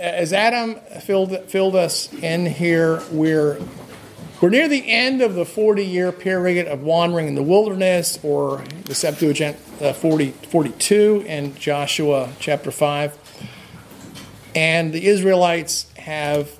[0.00, 3.60] as Adam filled, filled us in here, we're,
[4.40, 8.64] we're near the end of the 40 year period of wandering in the wilderness, or
[8.84, 13.18] the Septuagint uh, 40, 42 in Joshua chapter 5.
[14.54, 16.50] And the Israelites have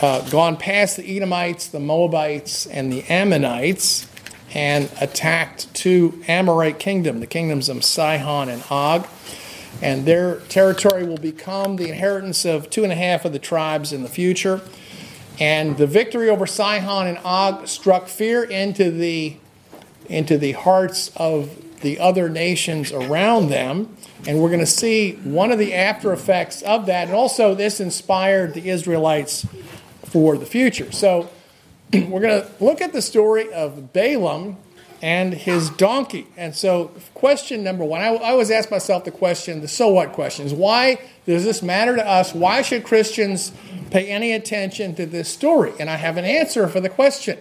[0.00, 4.08] uh, gone past the Edomites, the Moabites, and the Ammonites
[4.54, 9.06] and attacked two Amorite kingdom, the kingdoms of Sihon and Og.
[9.82, 13.92] And their territory will become the inheritance of two and a half of the tribes
[13.92, 14.60] in the future.
[15.38, 19.36] And the victory over Sihon and Og struck fear into the,
[20.08, 23.94] into the hearts of the other nations around them.
[24.26, 27.08] And we're going to see one of the after effects of that.
[27.08, 29.46] And also, this inspired the Israelites
[30.04, 30.90] for the future.
[30.90, 31.28] So,
[31.92, 34.56] we're going to look at the story of Balaam
[35.02, 36.26] and his donkey.
[36.36, 40.12] And so, question number one I, I always ask myself the question, the so what
[40.12, 42.34] question is why does this matter to us?
[42.34, 43.52] Why should Christians
[43.90, 45.72] pay any attention to this story?
[45.78, 47.38] And I have an answer for the question.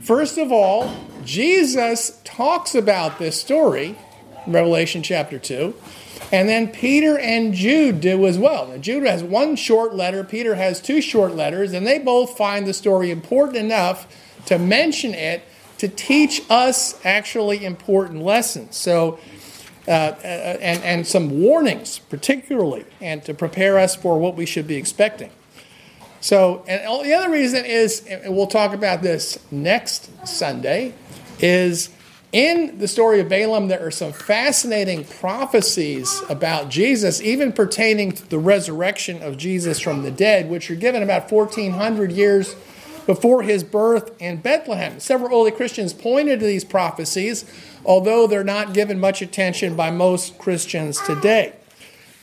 [0.00, 3.96] First of all, Jesus talks about this story,
[4.46, 5.74] Revelation chapter 2.
[6.32, 8.66] And then Peter and Jude do as well.
[8.66, 12.66] Now, Jude has one short letter, Peter has two short letters, and they both find
[12.66, 14.06] the story important enough
[14.46, 15.42] to mention it
[15.78, 18.76] to teach us actually important lessons.
[18.76, 19.18] So,
[19.88, 24.66] uh, uh, and, and some warnings, particularly, and to prepare us for what we should
[24.66, 25.30] be expecting.
[26.20, 30.92] So, and the other reason is, and we'll talk about this next Sunday,
[31.38, 31.90] is
[32.32, 38.28] in the story of Balaam, there are some fascinating prophecies about Jesus, even pertaining to
[38.28, 42.56] the resurrection of Jesus from the dead, which are given about 1400 years
[43.06, 45.00] before his birth in Bethlehem.
[45.00, 47.44] Several early Christians pointed to these prophecies,
[47.84, 51.54] although they're not given much attention by most Christians today,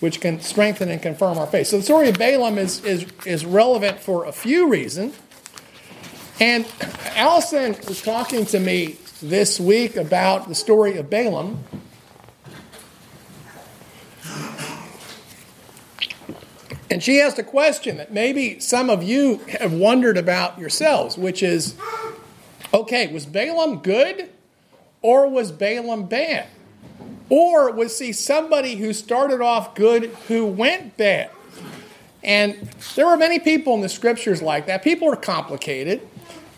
[0.02, 1.68] which can strengthen and confirm our faith.
[1.68, 5.18] So the story of Balaam is, is, is relevant for a few reasons.
[6.40, 6.66] And
[7.16, 11.64] Allison was talking to me this week about the story of Balaam.
[16.90, 21.42] And she asked a question that maybe some of you have wondered about yourselves, which
[21.42, 21.76] is
[22.74, 24.30] okay, was Balaam good
[25.02, 26.48] or was Balaam bad?
[27.30, 31.30] Or was he somebody who started off good who went bad?
[32.24, 34.84] And there are many people in the scriptures like that.
[34.84, 36.08] People are complicated.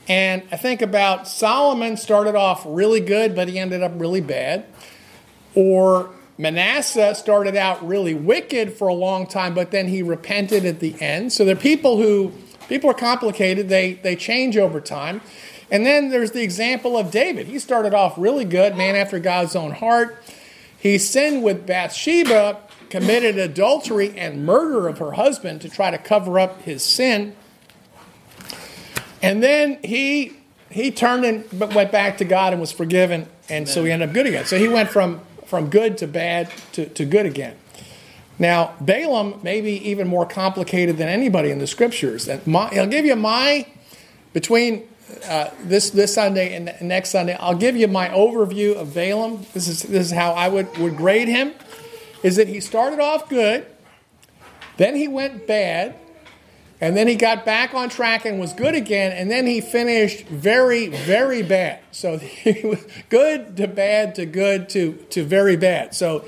[0.08, 4.66] And I think about Solomon started off really good, but he ended up really bad.
[5.56, 10.80] Or Manasseh started out really wicked for a long time, but then he repented at
[10.80, 11.32] the end.
[11.32, 12.34] So there are people who,
[12.68, 15.22] people are complicated, they, they change over time.
[15.72, 17.48] And then there's the example of David.
[17.48, 20.22] He started off really good, man after God's own heart.
[20.78, 22.60] He sinned with Bathsheba,
[22.90, 27.36] committed adultery and murder of her husband to try to cover up his sin.
[29.22, 30.34] And then he
[30.70, 34.14] he turned and went back to God and was forgiven, and so he ended up
[34.14, 34.46] good again.
[34.46, 37.56] So he went from from good to bad to, to good again.
[38.38, 42.28] Now, Balaam may be even more complicated than anybody in the scriptures.
[42.28, 43.68] And my, I'll give you my,
[44.34, 44.88] between
[45.30, 49.46] uh, this, this Sunday and next Sunday, I'll give you my overview of Balaam.
[49.54, 51.54] This is, this is how I would, would grade him,
[52.24, 53.66] is that he started off good,
[54.78, 55.96] then he went bad,
[56.86, 60.28] and then he got back on track and was good again, and then he finished
[60.28, 61.80] very, very bad.
[61.92, 65.96] So he was good to bad to good to, to very bad.
[65.96, 66.26] So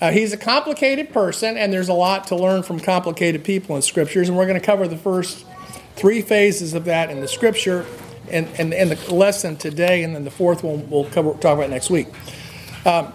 [0.00, 3.82] uh, he's a complicated person, and there's a lot to learn from complicated people in
[3.82, 5.46] scriptures, and we're going to cover the first
[5.94, 7.86] three phases of that in the scripture
[8.32, 11.88] and, and, the lesson today, and then the fourth one we'll cover, talk about next
[11.88, 12.08] week.
[12.84, 13.12] Um,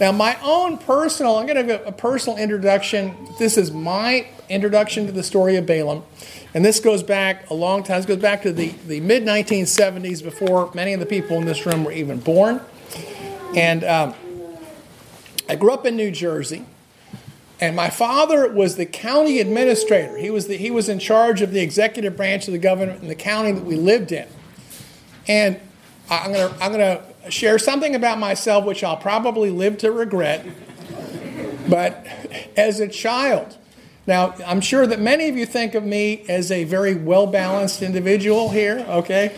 [0.00, 3.28] now, my own personal, I'm going to give a personal introduction.
[3.38, 6.02] This is my introduction to the story of Balaam.
[6.52, 7.98] And this goes back a long time.
[7.98, 11.64] This goes back to the, the mid 1970s before many of the people in this
[11.64, 12.60] room were even born.
[13.54, 14.14] And um,
[15.48, 16.64] I grew up in New Jersey.
[17.60, 20.18] And my father was the county administrator.
[20.18, 23.08] He was, the, he was in charge of the executive branch of the government in
[23.08, 24.26] the county that we lived in.
[25.28, 25.60] And
[26.10, 29.92] I'm going to I'm going to share something about myself which I'll probably live to
[29.92, 30.46] regret.
[31.68, 32.06] But
[32.56, 33.56] as a child,
[34.06, 37.82] now I'm sure that many of you think of me as a very well balanced
[37.82, 39.36] individual here, okay?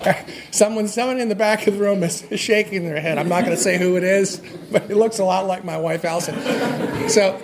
[0.50, 3.16] Someone, someone in the back of the room is shaking their head.
[3.16, 4.40] I'm not going to say who it is,
[4.70, 7.08] but it looks a lot like my wife, Allison.
[7.08, 7.40] So,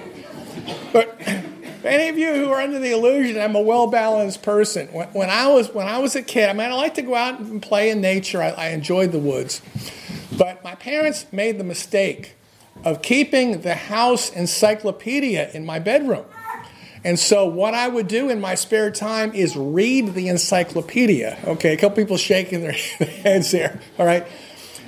[0.93, 1.19] but
[1.85, 5.31] any of you who are under the illusion I'm a well balanced person, when, when,
[5.31, 7.63] I was when I was a kid, I mean, I like to go out and
[7.63, 8.43] play in nature.
[8.43, 9.63] I, I enjoyed the woods,
[10.37, 12.37] but my parents made the mistake
[12.85, 16.25] of keeping the house encyclopedia in my bedroom.
[17.03, 21.39] And so, what I would do in my spare time is read the encyclopedia.
[21.45, 22.73] Okay, a couple people shaking their
[23.23, 23.81] heads there.
[23.99, 24.27] All right.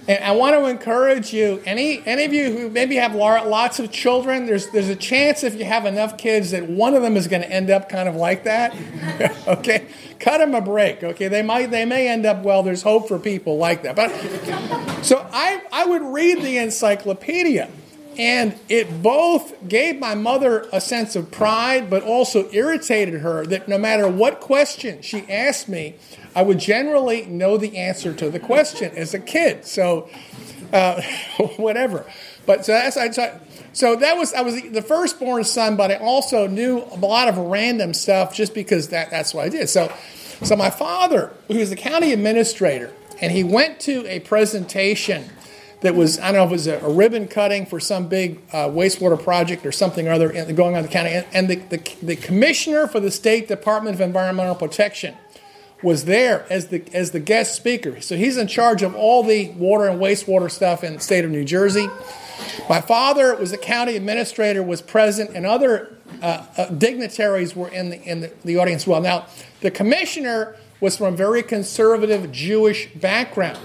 [0.08, 3.92] And I want to encourage you, any, any of you who maybe have lots of
[3.92, 7.28] children, there's, there's a chance if you have enough kids that one of them is
[7.28, 8.74] going to end up kind of like that.
[9.46, 9.86] okay?
[10.18, 11.04] Cut them a break.
[11.04, 11.28] Okay?
[11.28, 13.94] They, might, they may end up, well, there's hope for people like that.
[13.94, 14.10] But
[15.04, 17.70] So I, I would read the encyclopedia.
[18.18, 23.68] And it both gave my mother a sense of pride, but also irritated her that
[23.68, 25.96] no matter what question she asked me,
[26.34, 29.64] I would generally know the answer to the question as a kid.
[29.64, 30.10] So,
[30.72, 31.02] uh,
[31.56, 32.06] whatever.
[32.46, 33.40] But so that's I.
[33.72, 37.38] So that was I was the firstborn son, but I also knew a lot of
[37.38, 39.68] random stuff just because that, that's what I did.
[39.68, 39.92] So,
[40.42, 45.30] so my father, who was the county administrator, and he went to a presentation
[45.82, 48.40] that was, I don't know if it was a, a ribbon cutting for some big
[48.52, 51.10] uh, wastewater project or something or other going on in the county.
[51.10, 55.16] And, and the, the, the, commissioner for the State Department of Environmental Protection
[55.82, 58.00] was there as the, as the guest speaker.
[58.00, 61.30] So he's in charge of all the water and wastewater stuff in the state of
[61.30, 61.88] New Jersey.
[62.68, 67.90] My father was the county administrator, was present, and other uh, uh, dignitaries were in,
[67.90, 69.00] the, in the, the audience as well.
[69.00, 69.26] Now,
[69.60, 73.58] the commissioner was from a very conservative Jewish background.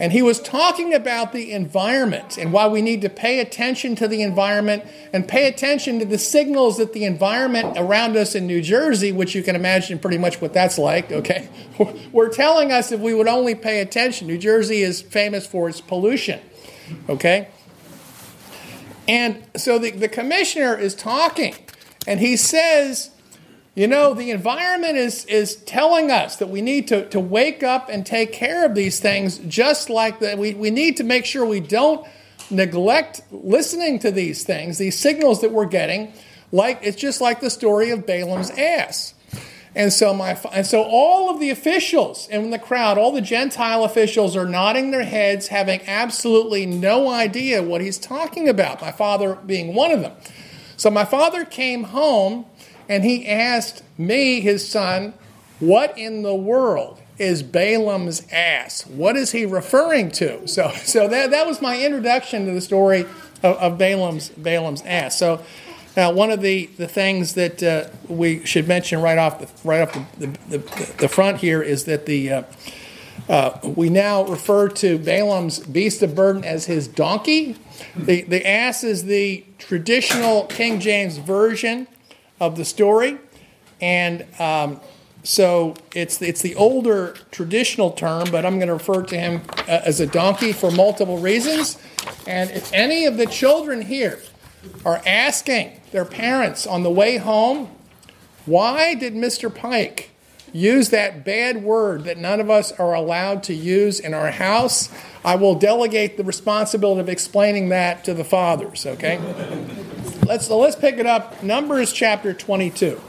[0.00, 4.08] And he was talking about the environment and why we need to pay attention to
[4.08, 4.82] the environment
[5.12, 9.34] and pay attention to the signals that the environment around us in New Jersey, which
[9.34, 11.50] you can imagine pretty much what that's like, okay?
[12.12, 14.26] We're telling us if we would only pay attention.
[14.26, 16.40] New Jersey is famous for its pollution,
[17.10, 17.48] okay?
[19.06, 21.54] And so the, the commissioner is talking,
[22.06, 23.10] and he says,
[23.80, 27.88] you know, the environment is, is telling us that we need to, to wake up
[27.88, 30.36] and take care of these things, just like that.
[30.36, 32.06] We, we need to make sure we don't
[32.50, 36.12] neglect listening to these things, these signals that we're getting.
[36.52, 39.14] Like it's just like the story of Balaam's ass.
[39.74, 43.84] And so my and so all of the officials in the crowd, all the Gentile
[43.84, 48.82] officials are nodding their heads, having absolutely no idea what he's talking about.
[48.82, 50.12] My father being one of them.
[50.76, 52.44] So my father came home
[52.90, 55.14] and he asked me, his son,
[55.60, 58.84] what in the world is Balaam's ass?
[58.84, 60.40] What is he referring to?
[60.48, 63.02] So, so that, that was my introduction to the story
[63.44, 65.16] of, of Balaam's, Balaam's ass.
[65.16, 65.40] So,
[65.96, 69.82] now, one of the, the things that uh, we should mention right off the right
[69.82, 70.58] off the, the,
[70.98, 72.42] the, front here is that the uh,
[73.28, 77.56] uh, we now refer to Balaam's beast of burden as his donkey.
[77.96, 81.88] The, the ass is the traditional King James version
[82.40, 83.18] of the story.
[83.80, 84.80] And um,
[85.22, 89.82] so it's, it's the older traditional term, but I'm going to refer to him uh,
[89.84, 91.78] as a donkey for multiple reasons.
[92.26, 94.20] And if any of the children here
[94.84, 97.70] are asking their parents on the way home,
[98.46, 99.54] why did Mr.
[99.54, 100.10] Pike
[100.52, 104.88] use that bad word that none of us are allowed to use in our house?
[105.24, 109.18] I will delegate the responsibility of explaining that to the fathers, okay?
[110.30, 111.42] Let's, let's pick it up.
[111.42, 113.00] Numbers chapter 22.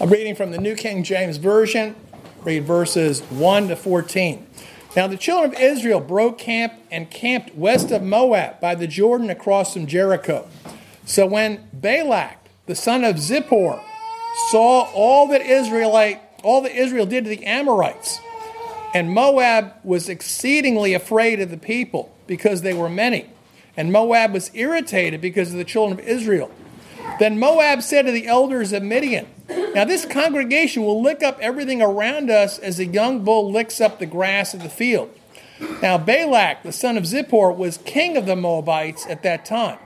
[0.00, 1.94] I'm reading from the New King James Version.
[2.42, 4.46] Read verses 1 to 14.
[4.96, 9.30] Now the children of Israel broke camp and camped west of Moab by the Jordan
[9.30, 10.48] across from Jericho.
[11.04, 13.82] So when Balak, the son of Zippor,
[14.50, 18.20] saw all that Israelite, all that Israel did to the Amorites.
[18.94, 23.26] And Moab was exceedingly afraid of the people because they were many.
[23.76, 26.50] And Moab was irritated because of the children of Israel.
[27.18, 31.80] Then Moab said to the elders of Midian, Now this congregation will lick up everything
[31.80, 35.10] around us as a young bull licks up the grass of the field.
[35.82, 39.78] Now Balak, the son of Zippor, was king of the Moabites at that time.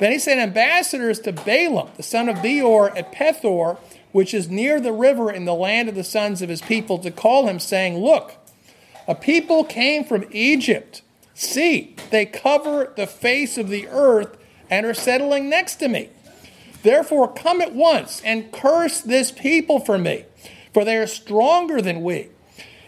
[0.00, 3.78] Then he sent ambassadors to Balaam, the son of Beor, at Pethor,
[4.12, 7.10] which is near the river in the land of the sons of his people, to
[7.10, 8.34] call him, saying, Look,
[9.06, 11.02] a people came from Egypt.
[11.34, 14.38] See, they cover the face of the earth
[14.70, 16.08] and are settling next to me.
[16.82, 20.24] Therefore, come at once and curse this people for me,
[20.72, 22.28] for they are stronger than we.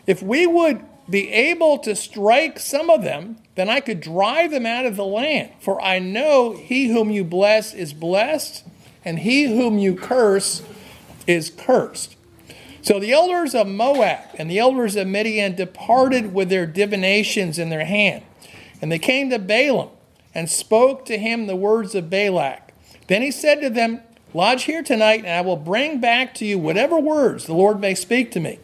[0.06, 4.64] If we would be able to strike some of them, then I could drive them
[4.64, 5.50] out of the land.
[5.60, 8.64] For I know he whom you bless is blessed,
[9.04, 10.62] and he whom you curse
[11.26, 12.16] is cursed.
[12.80, 17.68] So the elders of Moab and the elders of Midian departed with their divinations in
[17.68, 18.24] their hand.
[18.80, 19.90] And they came to Balaam
[20.34, 22.72] and spoke to him the words of Balak.
[23.06, 24.00] Then he said to them,
[24.32, 27.94] Lodge here tonight, and I will bring back to you whatever words the Lord may
[27.94, 28.58] speak to me.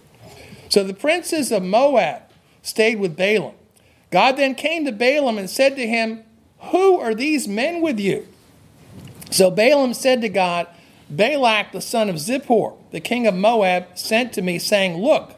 [0.71, 2.23] So the princes of Moab
[2.69, 3.55] stayed with Balaam.
[4.11, 6.25] God then came to Balaam and said to him,
[6.71, 8.27] Who are these men with you?
[9.31, 10.67] So Balaam said to God,
[11.11, 15.35] Balak the son of Zippor, the king of Moab, sent to me, saying, Look,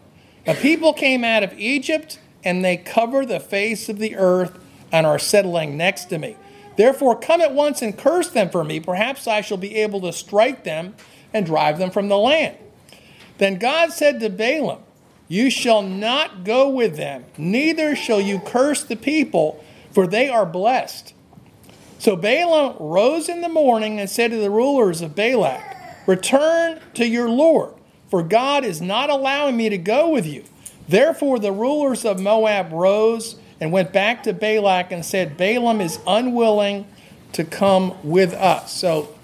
[0.46, 4.58] a people came out of Egypt, and they cover the face of the earth
[4.90, 6.37] and are settling next to me.
[6.76, 8.80] Therefore, come at once and curse them for me.
[8.80, 10.94] Perhaps I shall be able to strike them
[11.32, 12.56] and drive them from the land.
[13.38, 14.80] Then God said to Balaam,
[15.30, 20.44] You shall not go with them, neither shall you curse the people, for they are
[20.44, 21.14] blessed.
[22.00, 25.76] So Balaam rose in the morning and said to the rulers of Balak,
[26.08, 27.75] Return to your Lord,
[28.08, 30.42] for God is not allowing me to go with you.
[30.88, 36.00] Therefore, the rulers of Moab rose and went back to Balak and said, Balaam is
[36.08, 36.88] unwilling
[37.34, 38.72] to come with us.
[38.72, 39.14] So,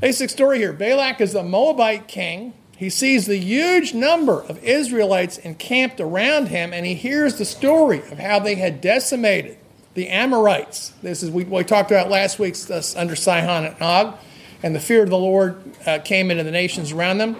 [0.00, 2.52] basic story here Balak is a Moabite king.
[2.84, 8.00] He sees the huge number of Israelites encamped around him, and he hears the story
[8.10, 9.56] of how they had decimated
[9.94, 10.92] the Amorites.
[11.02, 14.18] This is we, we talked about last week uh, under Sihon and Og,
[14.62, 17.36] and the fear of the Lord uh, came into the nations around them.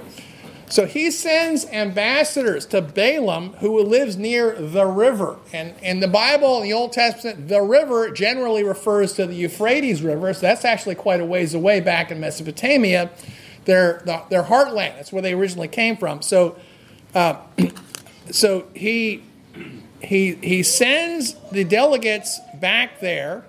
[0.70, 5.36] So he sends ambassadors to Balaam, who lives near the river.
[5.52, 10.00] And in the Bible, in the Old Testament, the river generally refers to the Euphrates
[10.00, 10.32] River.
[10.32, 13.10] So that's actually quite a ways away back in Mesopotamia,
[13.64, 14.96] their, their heartland.
[14.96, 16.22] That's where they originally came from.
[16.22, 16.56] So,
[17.14, 17.36] uh,
[18.30, 19.22] so he,
[20.00, 23.44] he, he sends the delegates back there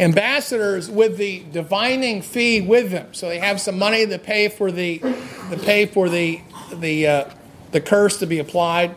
[0.00, 3.12] ambassadors with the divining fee with them.
[3.12, 6.40] So they have some money to pay for the to pay for the
[6.74, 7.24] the uh,
[7.70, 8.94] the curse to be applied.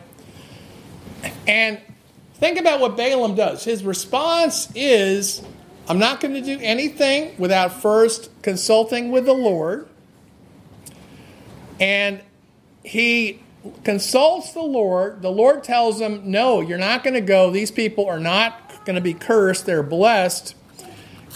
[1.46, 1.80] And
[2.34, 3.64] think about what Balaam does.
[3.64, 5.42] His response is,
[5.88, 9.88] "I'm not going to do anything without first consulting with the Lord."
[11.78, 12.20] And
[12.82, 13.40] he
[13.84, 15.22] consults the Lord.
[15.22, 17.50] The Lord tells him, "No, you're not going to go.
[17.50, 19.66] These people are not going to be cursed.
[19.66, 20.54] They're blessed."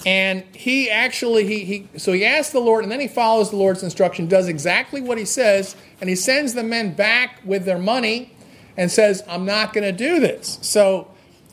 [0.06, 3.56] And he actually he, he so he asks the Lord, and then he follows the
[3.56, 7.78] Lord's instruction, does exactly what he says, and he sends the men back with their
[7.78, 8.32] money
[8.76, 10.58] and says, I'm not going to do this.
[10.62, 11.08] So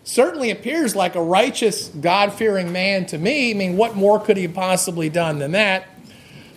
[0.07, 3.51] certainly appears like a righteous, God-fearing man to me.
[3.51, 5.85] I mean, what more could he possibly done than that?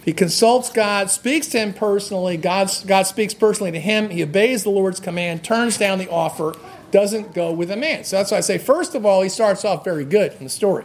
[0.05, 2.37] He consults God, speaks to him personally.
[2.37, 4.11] God, God speaks personally to him.
[4.11, 6.55] He obeys the Lord's command, turns down the offer,
[6.93, 8.05] doesn't go with the man.
[8.05, 10.51] So that's why I say, first of all, he starts off very good in the
[10.51, 10.85] story.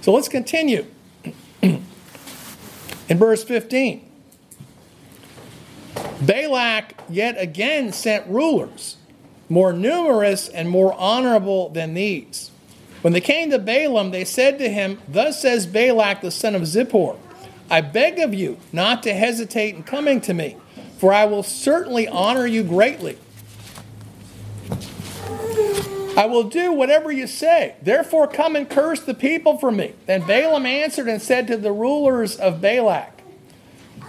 [0.00, 0.84] So let's continue.
[1.62, 1.82] In
[3.08, 4.04] verse 15,
[6.20, 8.97] Balak yet again sent rulers,
[9.48, 12.50] more numerous and more honorable than these.
[13.02, 16.62] When they came to Balaam, they said to him, Thus says Balak the son of
[16.62, 17.16] Zippor,
[17.70, 20.56] I beg of you not to hesitate in coming to me,
[20.98, 23.18] for I will certainly honor you greatly.
[26.16, 27.76] I will do whatever you say.
[27.80, 29.92] Therefore, come and curse the people for me.
[30.06, 33.22] Then Balaam answered and said to the rulers of Balak,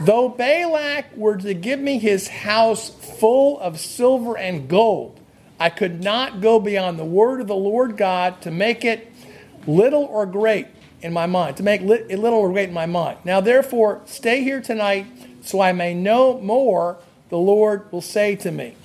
[0.02, 5.19] Though Balak were to give me his house full of silver and gold,
[5.60, 9.12] I could not go beyond the word of the Lord God to make it
[9.68, 10.68] little or great
[11.02, 13.20] in my mind, to make it little or great in my mind.
[13.24, 15.06] Now, therefore, stay here tonight
[15.42, 16.98] so I may know more
[17.30, 18.76] the Lord will say to me.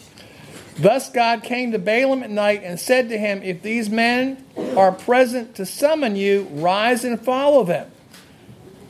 [0.77, 4.45] Thus God came to Balaam at night and said to him, If these men
[4.77, 7.91] are present to summon you, rise and follow them.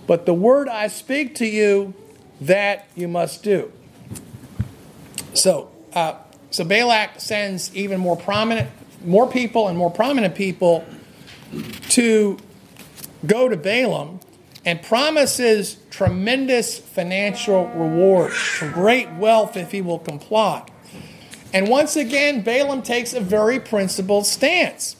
[0.06, 1.94] But the word I speak to you,
[2.40, 3.70] that you must do.
[5.34, 6.14] So, uh,
[6.54, 8.70] so Balak sends even more prominent,
[9.04, 10.84] more people and more prominent people
[11.88, 12.38] to
[13.26, 14.20] go to Balaam
[14.64, 18.32] and promises tremendous financial reward,
[18.72, 20.64] great wealth if he will comply.
[21.52, 24.94] And once again, Balaam takes a very principled stance.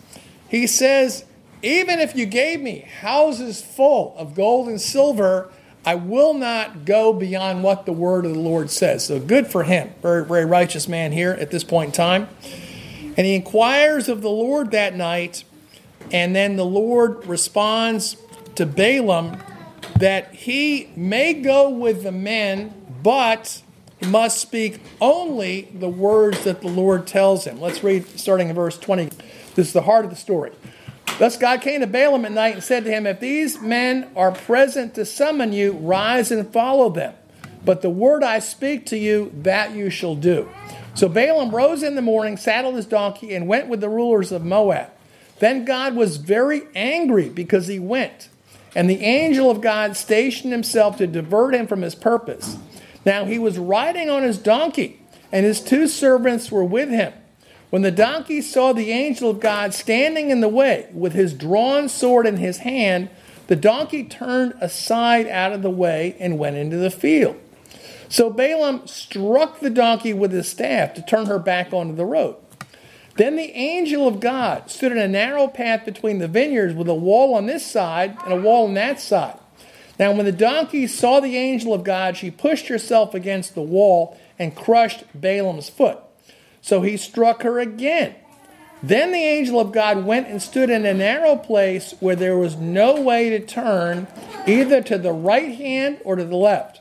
[0.48, 1.24] He says,
[1.62, 5.52] Even if you gave me houses full of gold and silver,
[5.86, 9.04] I will not go beyond what the word of the Lord says.
[9.06, 9.92] So good for him.
[10.00, 12.28] Very, very righteous man here at this point in time.
[13.16, 15.44] And he inquires of the Lord that night,
[16.10, 18.16] and then the Lord responds
[18.56, 19.38] to Balaam
[19.98, 23.62] that he may go with the men, but
[24.06, 27.60] must speak only the words that the Lord tells him.
[27.60, 29.10] Let's read starting in verse 20.
[29.54, 30.52] This is the heart of the story.
[31.18, 34.32] Thus God came to Balaam at night and said to him, If these men are
[34.32, 37.14] present to summon you, rise and follow them.
[37.64, 40.50] But the word I speak to you, that you shall do.
[40.94, 44.44] So Balaam rose in the morning, saddled his donkey, and went with the rulers of
[44.44, 44.90] Moab.
[45.38, 48.28] Then God was very angry because he went.
[48.74, 52.56] And the angel of God stationed himself to divert him from his purpose.
[53.04, 57.12] Now he was riding on his donkey, and his two servants were with him.
[57.74, 61.88] When the donkey saw the angel of God standing in the way with his drawn
[61.88, 63.10] sword in his hand,
[63.48, 67.36] the donkey turned aside out of the way and went into the field.
[68.08, 72.36] So Balaam struck the donkey with his staff to turn her back onto the road.
[73.16, 76.94] Then the angel of God stood in a narrow path between the vineyards with a
[76.94, 79.40] wall on this side and a wall on that side.
[79.98, 84.16] Now, when the donkey saw the angel of God, she pushed herself against the wall
[84.38, 85.98] and crushed Balaam's foot.
[86.64, 88.14] So he struck her again.
[88.82, 92.56] Then the angel of God went and stood in a narrow place where there was
[92.56, 94.06] no way to turn
[94.46, 96.80] either to the right hand or to the left.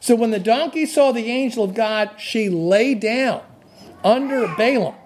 [0.00, 3.42] So when the donkey saw the angel of God, she lay down
[4.02, 4.96] under Balaam.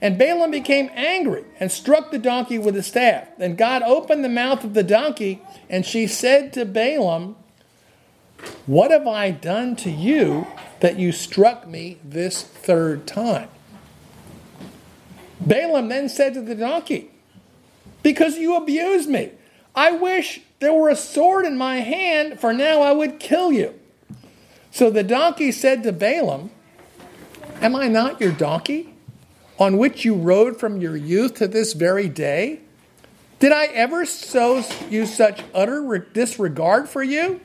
[0.00, 3.26] And Balaam became angry and struck the donkey with his staff.
[3.36, 7.34] Then God opened the mouth of the donkey, and she said to Balaam,
[8.66, 10.46] What have I done to you
[10.78, 13.48] that you struck me this third time?
[15.40, 17.10] Balaam then said to the donkey,
[18.02, 19.32] Because you abused me.
[19.74, 23.78] I wish there were a sword in my hand, for now I would kill you.
[24.70, 26.50] So the donkey said to Balaam,
[27.60, 28.94] Am I not your donkey,
[29.58, 32.60] on which you rode from your youth to this very day?
[33.38, 37.40] Did I ever show you such utter disregard for you?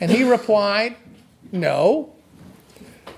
[0.00, 0.96] And he replied,
[1.50, 2.14] No.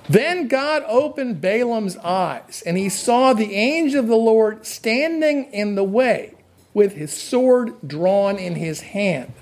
[0.08, 5.74] Then God opened Balaam's eyes, and he saw the angel of the Lord standing in
[5.74, 6.34] the way
[6.72, 9.32] with his sword drawn in his hand.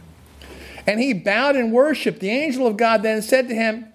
[0.86, 2.20] And he bowed and worshiped.
[2.20, 3.86] The angel of God then said to him,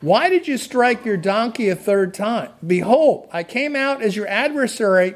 [0.00, 2.50] Why did you strike your donkey a third time?
[2.66, 5.14] Behold, I came out as your adversary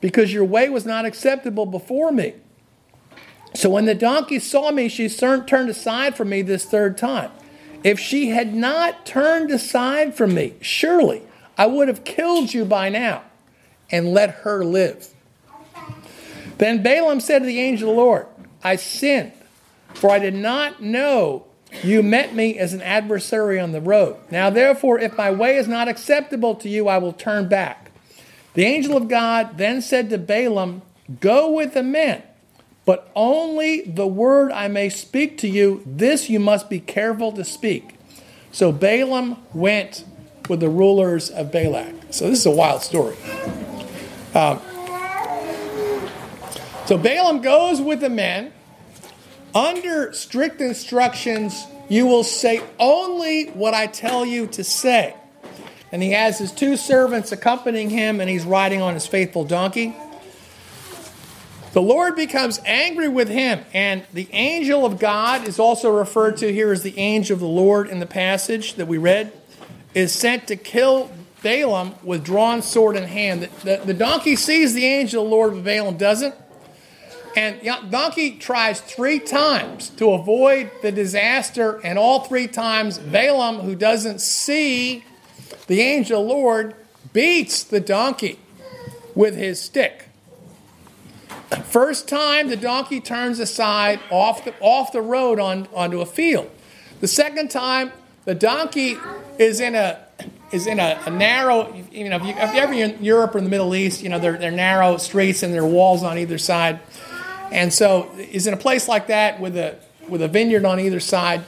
[0.00, 2.34] because your way was not acceptable before me.
[3.54, 7.30] So when the donkey saw me, she turned aside from me this third time.
[7.84, 11.22] If she had not turned aside from me, surely
[11.56, 13.22] I would have killed you by now
[13.90, 15.08] and let her live.
[16.58, 18.26] Then Balaam said to the angel of the Lord,
[18.62, 19.32] I sinned,
[19.94, 21.44] for I did not know
[21.82, 24.16] you met me as an adversary on the road.
[24.30, 27.90] Now, therefore, if my way is not acceptable to you, I will turn back.
[28.54, 30.82] The angel of God then said to Balaam,
[31.20, 32.22] Go with the men
[32.88, 37.44] but only the word I may speak to you, this you must be careful to
[37.44, 37.96] speak.
[38.50, 40.06] So Balaam went
[40.48, 41.94] with the rulers of Balak.
[42.08, 43.14] So this is a wild story.
[44.34, 44.58] Um,
[46.86, 48.54] so Balaam goes with the men.
[49.54, 55.14] Under strict instructions, you will say only what I tell you to say.
[55.92, 59.94] And he has his two servants accompanying him, and he's riding on his faithful donkey.
[61.78, 66.52] The Lord becomes angry with him, and the angel of God is also referred to
[66.52, 69.32] here as the angel of the Lord in the passage that we read,
[69.94, 71.08] is sent to kill
[71.40, 73.44] Balaam with drawn sword in hand.
[73.44, 76.34] The, the, the donkey sees the angel of the Lord, but Balaam doesn't.
[77.36, 83.60] And the donkey tries three times to avoid the disaster, and all three times, Balaam,
[83.60, 85.04] who doesn't see
[85.68, 86.74] the angel of the Lord,
[87.12, 88.40] beats the donkey
[89.14, 90.07] with his stick.
[91.64, 96.50] First time, the donkey turns aside off the, off the road on, onto a field.
[97.00, 97.92] The second time,
[98.24, 98.98] the donkey
[99.38, 100.04] is in a
[100.50, 103.38] is in a, a narrow, you know, if, you, if you're ever in Europe or
[103.38, 106.18] in the Middle East, you know, they're, they're narrow streets and there are walls on
[106.18, 106.80] either side.
[107.50, 111.00] And so is in a place like that with a with a vineyard on either
[111.00, 111.44] side.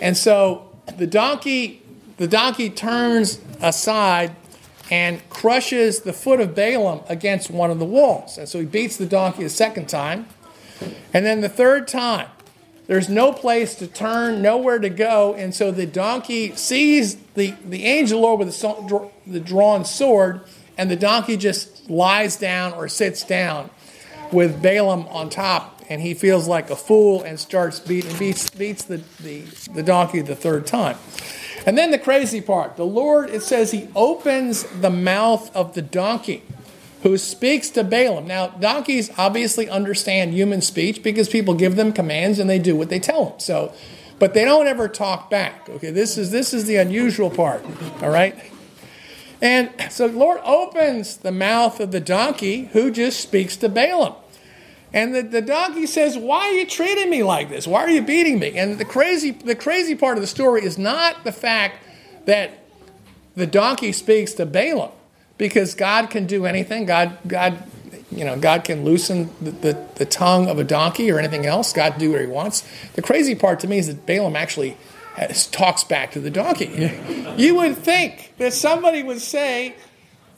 [0.00, 1.82] And so the donkey
[2.16, 4.34] the donkey turns aside
[4.90, 8.36] and crushes the foot of Balaam against one of the walls.
[8.36, 10.26] And so he beats the donkey a second time.
[11.12, 12.28] And then the third time,
[12.86, 15.34] there's no place to turn, nowhere to go.
[15.34, 20.40] And so the donkey sees the, the angel Lord with the, the drawn sword,
[20.76, 23.70] and the donkey just lies down or sits down
[24.32, 25.82] with Balaam on top.
[25.88, 30.20] And he feels like a fool and starts beating, beats, beats the, the, the donkey
[30.20, 30.96] the third time.
[31.66, 35.82] And then the crazy part the Lord, it says, He opens the mouth of the
[35.82, 36.42] donkey
[37.02, 38.26] who speaks to Balaam.
[38.26, 42.90] Now, donkeys obviously understand human speech because people give them commands and they do what
[42.90, 43.40] they tell them.
[43.40, 43.72] So,
[44.18, 45.68] but they don't ever talk back.
[45.68, 47.64] Okay, this is this is the unusual part.
[48.02, 48.36] All right.
[49.42, 54.14] And so the Lord opens the mouth of the donkey who just speaks to Balaam.
[54.92, 57.66] And the, the donkey says, Why are you treating me like this?
[57.66, 58.58] Why are you beating me?
[58.58, 61.76] And the crazy, the crazy part of the story is not the fact
[62.26, 62.50] that
[63.36, 64.90] the donkey speaks to Balaam,
[65.38, 66.86] because God can do anything.
[66.86, 67.62] God, God
[68.10, 71.72] you know, God can loosen the, the, the tongue of a donkey or anything else.
[71.72, 72.68] God can do what he wants.
[72.94, 74.76] The crazy part to me is that Balaam actually
[75.14, 76.90] has, talks back to the donkey.
[77.36, 79.76] you would think that somebody would say,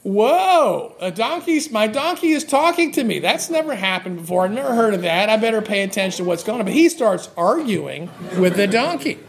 [0.02, 3.20] Whoa, a donkey's my donkey is talking to me.
[3.20, 4.44] That's never happened before.
[4.44, 5.28] I've never heard of that.
[5.28, 6.66] I better pay attention to what's going on.
[6.66, 9.20] But he starts arguing with the donkey.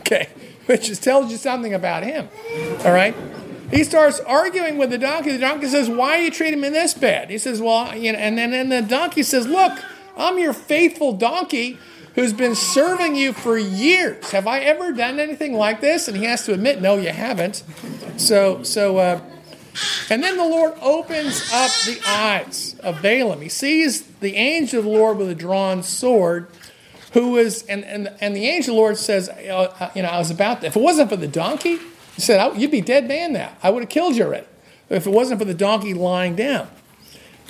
[0.00, 0.28] Okay,
[0.66, 2.28] which just tells you something about him.
[2.84, 3.14] All right.
[3.70, 5.32] He starts arguing with the donkey.
[5.32, 7.30] The donkey says, Why are you treating me this bad?
[7.30, 9.78] He says, Well, you know, and then and the donkey says, Look,
[10.16, 11.78] I'm your faithful donkey
[12.14, 14.30] who's been serving you for years.
[14.30, 16.08] Have I ever done anything like this?
[16.08, 17.62] And he has to admit, No, you haven't.
[18.16, 19.20] So, so, uh,
[20.10, 23.40] and then the Lord opens up the eyes of Balaam.
[23.40, 26.48] He sees the angel of the Lord with a drawn sword,
[27.12, 30.18] who is, and, and, and the angel of the Lord says, uh, You know, I
[30.18, 31.78] was about to, if it wasn't for the donkey,
[32.14, 33.52] he said, You'd be dead man now.
[33.62, 34.46] I would have killed you already
[34.88, 36.68] if it wasn't for the donkey lying down.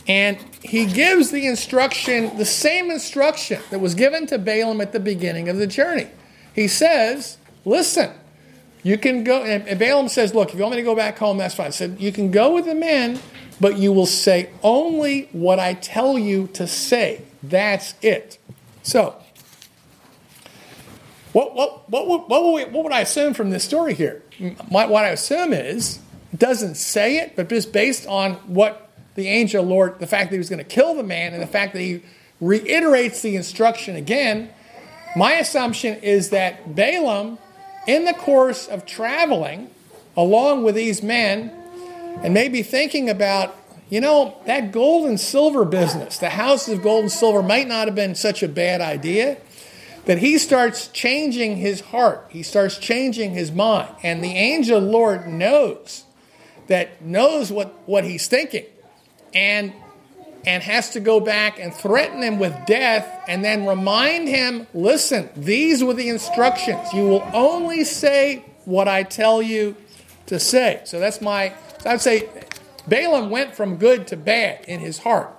[0.09, 5.01] And he gives the instruction, the same instruction that was given to Balaam at the
[5.01, 6.09] beginning of the journey.
[6.55, 8.13] He says, Listen,
[8.87, 11.39] you can go, and Balaam says, Look, if you want me to go back home,
[11.39, 11.67] that's fine.
[11.67, 13.19] He said, You can go with the men,
[13.61, 17.23] but you will say only what I tell you to say.
[17.43, 18.39] That's it.
[18.85, 19.21] So,
[21.33, 24.23] what, what, what, what, what, would, what would I assume from this story here?
[24.71, 25.99] My, what I assume is,
[26.37, 30.39] doesn't say it, but just based on what the angel Lord, the fact that he
[30.39, 32.03] was going to kill the man, and the fact that he
[32.41, 34.49] reiterates the instruction again,
[35.17, 37.39] my assumption is that Balaam,
[37.87, 39.71] in the course of traveling
[40.17, 41.53] along with these men,
[42.23, 43.55] and maybe thinking about,
[43.91, 47.87] you know, that gold and silver business, the houses of gold and silver might not
[47.87, 49.37] have been such a bad idea
[50.07, 52.27] that he starts changing his heart.
[52.31, 53.95] He starts changing his mind.
[54.03, 56.05] And the angel Lord knows
[56.69, 58.65] that knows what, what he's thinking
[59.35, 59.73] and
[60.47, 65.29] and has to go back and threaten him with death and then remind him, listen,
[65.37, 66.93] these were the instructions.
[66.93, 69.77] You will only say what I tell you
[70.27, 70.81] to say.
[70.85, 71.53] So that's my
[71.85, 72.29] I'd say
[72.87, 75.31] Balaam went from good to bad in his heart.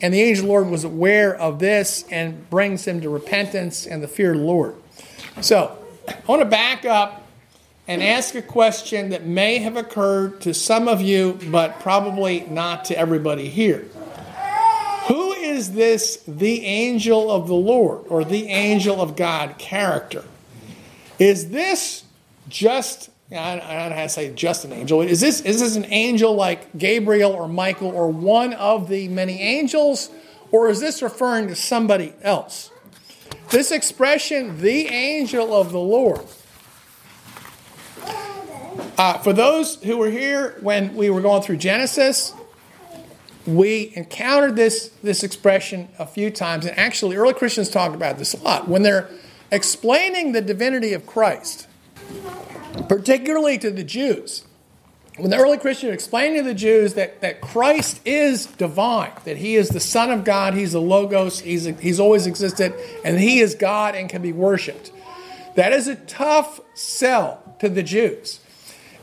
[0.00, 4.02] And the angel the Lord was aware of this and brings him to repentance and
[4.02, 4.74] the fear of the Lord.
[5.40, 7.26] So, I want to back up
[7.86, 12.84] and ask a question that may have occurred to some of you, but probably not
[12.86, 13.86] to everybody here.
[15.54, 20.24] Is this the angel of the Lord or the angel of God character?
[21.20, 22.02] Is this
[22.48, 25.00] just I don't know how to say just an angel.
[25.00, 29.40] Is this, is this an angel like Gabriel or Michael or one of the many
[29.40, 30.10] angels?
[30.50, 32.70] Or is this referring to somebody else?
[33.50, 36.20] This expression, the angel of the Lord.
[38.98, 42.32] Uh, for those who were here when we were going through Genesis,
[43.46, 46.66] we encountered this, this expression a few times.
[46.66, 48.68] And actually, early Christians talk about this a lot.
[48.68, 49.08] When they're
[49.50, 51.66] explaining the divinity of Christ,
[52.88, 54.44] particularly to the Jews.
[55.16, 59.36] When the early Christians are explaining to the Jews that, that Christ is divine, that
[59.36, 63.38] he is the Son of God, he's the Logos, he's, he's always existed, and he
[63.38, 64.90] is God and can be worshiped.
[65.54, 68.40] That is a tough sell to the Jews.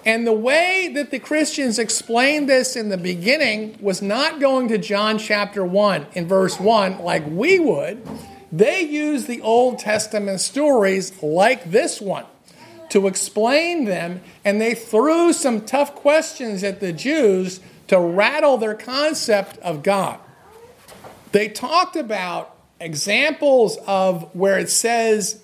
[0.05, 4.77] And the way that the Christians explained this in the beginning was not going to
[4.77, 8.07] John chapter 1 in verse 1 like we would.
[8.51, 12.25] They used the Old Testament stories like this one
[12.89, 18.75] to explain them, and they threw some tough questions at the Jews to rattle their
[18.75, 20.19] concept of God.
[21.31, 25.41] They talked about examples of where it says,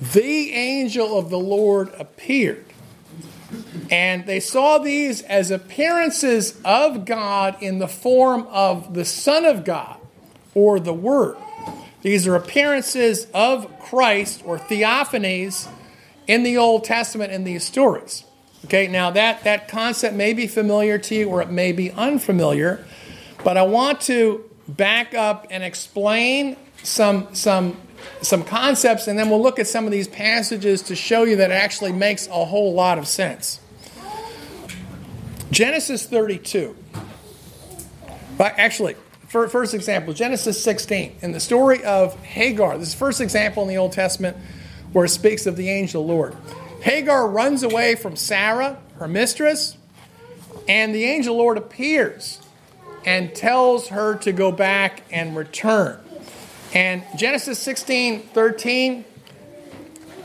[0.00, 2.66] the angel of the Lord appeared.
[3.92, 9.66] And they saw these as appearances of God in the form of the Son of
[9.66, 9.98] God
[10.54, 11.36] or the Word.
[12.00, 15.68] These are appearances of Christ or theophanies
[16.26, 18.24] in the Old Testament in these stories.
[18.64, 22.82] Okay, now that, that concept may be familiar to you or it may be unfamiliar,
[23.44, 27.76] but I want to back up and explain some, some,
[28.22, 31.50] some concepts, and then we'll look at some of these passages to show you that
[31.50, 33.60] it actually makes a whole lot of sense.
[35.52, 36.74] Genesis 32.
[38.38, 38.96] But actually,
[39.28, 41.18] first example, Genesis 16.
[41.20, 44.38] In the story of Hagar, this is first example in the Old Testament
[44.92, 46.34] where it speaks of the angel Lord.
[46.80, 49.76] Hagar runs away from Sarah, her mistress,
[50.66, 52.40] and the angel Lord appears
[53.04, 56.00] and tells her to go back and return.
[56.72, 59.04] And Genesis 16 13,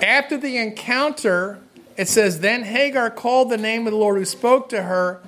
[0.01, 1.59] after the encounter,
[1.97, 5.21] it says, Then Hagar called the name of the Lord who spoke to her,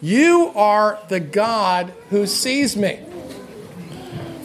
[0.00, 3.00] You are the God who sees me.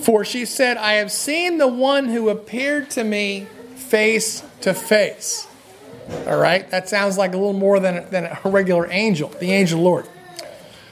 [0.01, 5.47] For she said, I have seen the one who appeared to me face to face.
[6.27, 9.81] All right, that sounds like a little more than, than a regular angel, the angel
[9.81, 10.07] Lord.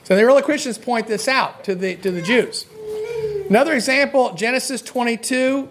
[0.04, 2.66] So the early Christians point this out to the, to the Jews.
[3.48, 5.70] Another example, Genesis 22,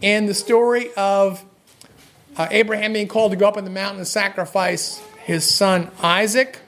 [0.00, 1.44] in the story of
[2.36, 6.58] uh, Abraham being called to go up in the mountain and sacrifice his son Isaac.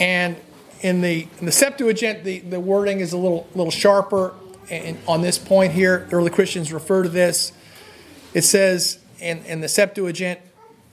[0.00, 0.36] And
[0.80, 4.34] in the, in the Septuagint, the, the wording is a little, little sharper
[4.70, 6.08] and on this point here.
[6.10, 7.52] Early Christians refer to this.
[8.34, 10.40] It says in, in the Septuagint,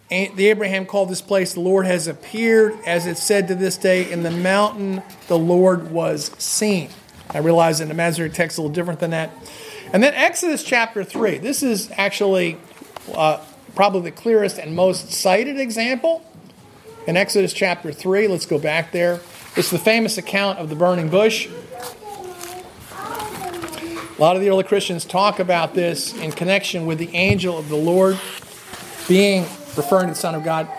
[0.10, 4.12] the Abraham called this place, the Lord has appeared, as it said to this day,
[4.12, 6.90] in the mountain the Lord was seen.
[7.30, 9.30] I realize in the Masoretic text a little different than that.
[9.92, 11.40] And then Exodus chapter 3.
[11.40, 12.58] This is actually
[13.14, 13.44] uh,
[13.76, 16.24] probably the clearest and most cited example.
[17.08, 19.20] In Exodus chapter 3, let's go back there.
[19.56, 21.48] It's the famous account of the burning bush.
[22.92, 27.68] A lot of the early Christians talk about this in connection with the angel of
[27.70, 28.20] the Lord
[29.08, 29.44] being
[29.76, 30.70] referring to the Son of God.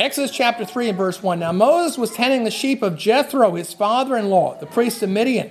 [0.00, 1.38] Exodus chapter 3 and verse 1.
[1.38, 5.10] Now Moses was tending the sheep of Jethro, his father in law, the priest of
[5.10, 5.50] Midian.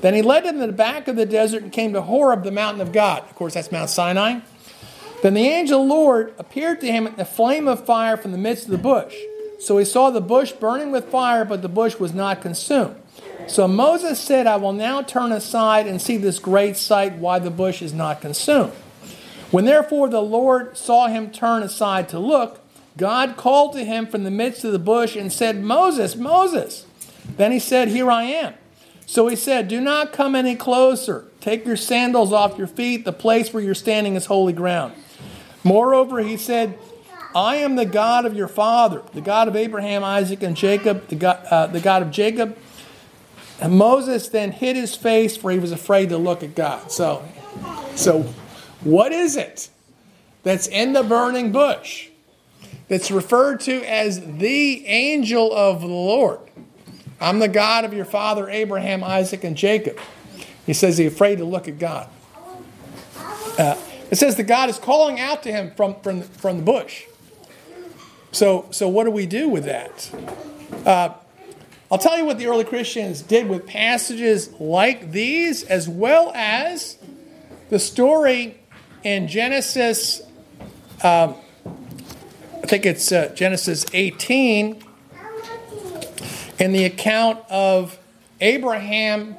[0.00, 2.50] Then he led them to the back of the desert and came to Horeb, the
[2.50, 3.22] mountain of God.
[3.24, 4.40] Of course, that's Mount Sinai.
[5.22, 8.32] Then the angel of the Lord appeared to him in a flame of fire from
[8.32, 9.14] the midst of the bush.
[9.58, 12.96] So he saw the bush burning with fire, but the bush was not consumed.
[13.46, 17.50] So Moses said, I will now turn aside and see this great sight, why the
[17.50, 18.72] bush is not consumed.
[19.50, 22.60] When therefore the Lord saw him turn aside to look,
[22.96, 26.86] God called to him from the midst of the bush and said, Moses, Moses.
[27.36, 28.54] Then he said, Here I am.
[29.10, 31.24] So he said, Do not come any closer.
[31.40, 33.04] Take your sandals off your feet.
[33.04, 34.94] The place where you're standing is holy ground.
[35.64, 36.78] Moreover, he said,
[37.34, 41.16] I am the God of your father, the God of Abraham, Isaac, and Jacob, the
[41.16, 42.56] God, uh, the God of Jacob.
[43.60, 46.92] And Moses then hid his face, for he was afraid to look at God.
[46.92, 47.26] So,
[47.96, 48.22] so
[48.84, 49.70] what is it
[50.44, 52.10] that's in the burning bush
[52.86, 56.38] that's referred to as the angel of the Lord?
[57.20, 59.98] I'm the God of your father Abraham, Isaac, and Jacob.
[60.64, 62.08] He says he's afraid to look at God.
[63.58, 63.76] Uh,
[64.10, 67.04] it says that God is calling out to him from, from, from the bush.
[68.32, 70.10] So, so what do we do with that?
[70.86, 71.14] Uh,
[71.90, 76.96] I'll tell you what the early Christians did with passages like these, as well as
[77.68, 78.58] the story
[79.02, 80.22] in Genesis,
[81.02, 81.34] um,
[81.66, 84.82] I think it's uh, Genesis 18
[86.60, 87.98] in the account of
[88.40, 89.36] Abraham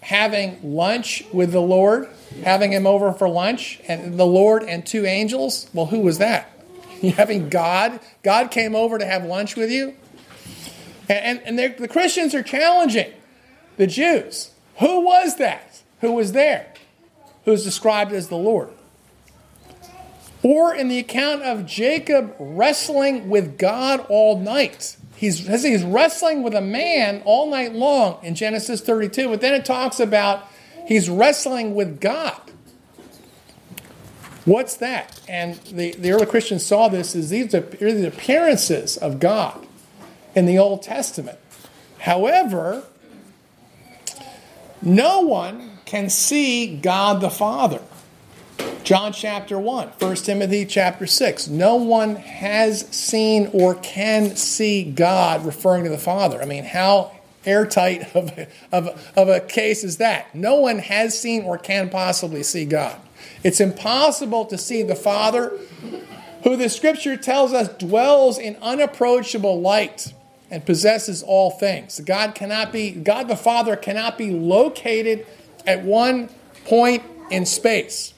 [0.00, 2.08] having lunch with the Lord,
[2.42, 5.70] having him over for lunch, and the Lord and two angels.
[5.72, 6.48] Well, who was that?
[7.02, 7.98] You having God?
[8.22, 9.96] God came over to have lunch with you?
[11.08, 13.12] And, and, and the Christians are challenging
[13.76, 14.52] the Jews.
[14.78, 15.82] Who was that?
[16.00, 16.72] Who was there?
[17.44, 18.70] Who's described as the Lord?
[20.44, 24.96] Or in the account of Jacob wrestling with God all night.
[25.22, 29.64] He's, he's wrestling with a man all night long in Genesis 32, but then it
[29.64, 30.48] talks about
[30.84, 32.40] he's wrestling with God.
[34.44, 35.20] What's that?
[35.28, 39.64] And the, the early Christians saw this as these are the appearances of God
[40.34, 41.38] in the Old Testament.
[42.00, 42.82] However,
[44.82, 47.80] no one can see God the Father.
[48.92, 51.48] John chapter 1, 1 Timothy chapter 6.
[51.48, 56.42] No one has seen or can see God referring to the Father.
[56.42, 57.10] I mean, how
[57.46, 58.38] airtight of
[58.70, 60.34] of, of a case is that?
[60.34, 63.00] No one has seen or can possibly see God.
[63.42, 65.58] It's impossible to see the Father,
[66.44, 70.12] who the scripture tells us dwells in unapproachable light
[70.50, 71.98] and possesses all things.
[72.00, 75.26] God cannot be, God the Father cannot be located
[75.66, 76.28] at one
[76.66, 78.12] point in space.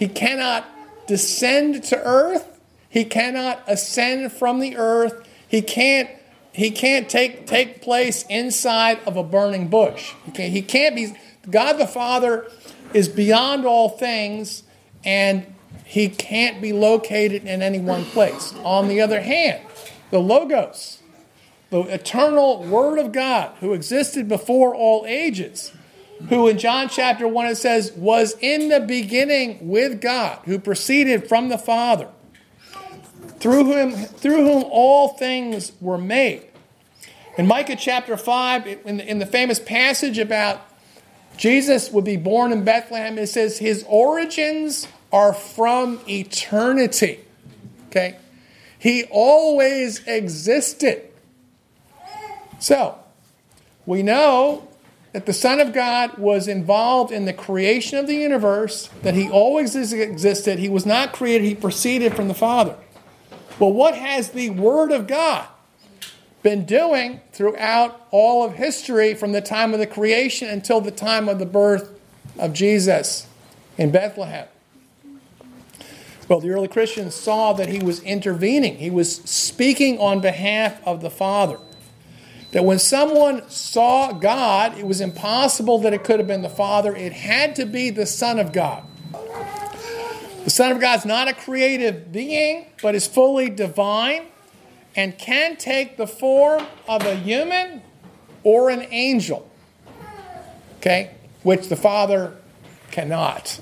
[0.00, 0.64] He cannot
[1.06, 2.58] descend to earth.
[2.88, 5.28] He cannot ascend from the earth.
[5.46, 6.08] He can't
[6.52, 10.14] he can't take take place inside of a burning bush.
[10.32, 11.12] Can't, he can't be
[11.50, 12.50] God the Father
[12.94, 14.62] is beyond all things
[15.04, 15.46] and
[15.84, 18.54] he can't be located in any one place.
[18.64, 19.62] On the other hand,
[20.10, 21.02] the Logos,
[21.68, 25.72] the eternal Word of God who existed before all ages,
[26.28, 31.28] who in John chapter 1 it says was in the beginning with God, who proceeded
[31.28, 32.08] from the Father,
[33.38, 36.44] through whom, through whom all things were made.
[37.38, 40.60] In Micah chapter 5, in the, in the famous passage about
[41.36, 47.20] Jesus would be born in Bethlehem, it says his origins are from eternity.
[47.88, 48.18] Okay?
[48.78, 51.02] He always existed.
[52.58, 52.98] So,
[53.86, 54.68] we know
[55.12, 59.28] that the Son of God was involved in the creation of the universe, that he
[59.28, 60.58] always existed.
[60.58, 62.76] He was not created, he proceeded from the Father.
[63.58, 65.48] Well, what has the Word of God
[66.42, 71.28] been doing throughout all of history from the time of the creation until the time
[71.28, 71.92] of the birth
[72.38, 73.26] of Jesus
[73.76, 74.46] in Bethlehem?
[76.28, 81.00] Well, the early Christians saw that he was intervening, he was speaking on behalf of
[81.00, 81.58] the Father.
[82.52, 86.94] That when someone saw God, it was impossible that it could have been the Father.
[86.94, 88.84] It had to be the Son of God.
[90.44, 94.26] The Son of God is not a creative being, but is fully divine
[94.96, 97.82] and can take the form of a human
[98.42, 99.48] or an angel.
[100.78, 101.12] Okay?
[101.42, 102.36] Which the Father
[102.90, 103.60] cannot.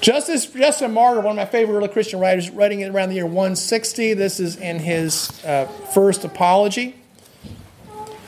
[0.00, 3.26] Justice Justin Martyr, one of my favorite early Christian writers, writing it around the year
[3.26, 4.14] 160.
[4.14, 6.96] This is in his uh, first apology.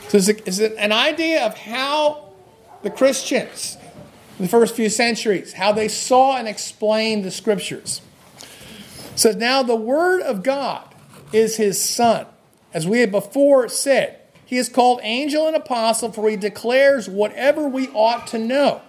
[0.08, 2.30] So it's an idea of how
[2.82, 3.76] the Christians,
[4.38, 8.00] in the first few centuries, how they saw and explained the scriptures.
[9.14, 10.88] Says now the Word of God
[11.32, 12.26] is his Son.
[12.72, 17.68] As we had before said, he is called angel and apostle, for he declares whatever
[17.68, 18.80] we ought to know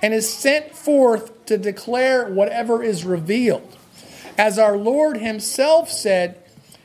[0.00, 3.76] and is sent forth to declare whatever is revealed.
[4.36, 6.38] As our Lord himself said,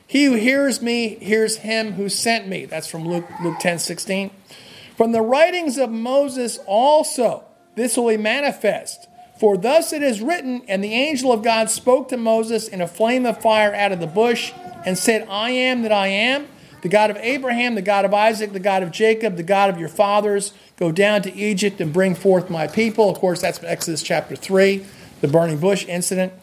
[0.07, 2.65] He who hears me hears him who sent me.
[2.65, 4.31] That's from Luke, Luke 10 16.
[4.97, 7.43] From the writings of Moses also,
[7.75, 9.07] this will be manifest.
[9.39, 12.87] For thus it is written, and the angel of God spoke to Moses in a
[12.87, 14.53] flame of fire out of the bush,
[14.85, 16.47] and said, I am that I am,
[16.83, 19.79] the God of Abraham, the God of Isaac, the God of Jacob, the God of
[19.79, 20.53] your fathers.
[20.77, 23.09] Go down to Egypt and bring forth my people.
[23.09, 24.85] Of course, that's Exodus chapter 3,
[25.21, 26.33] the burning bush incident.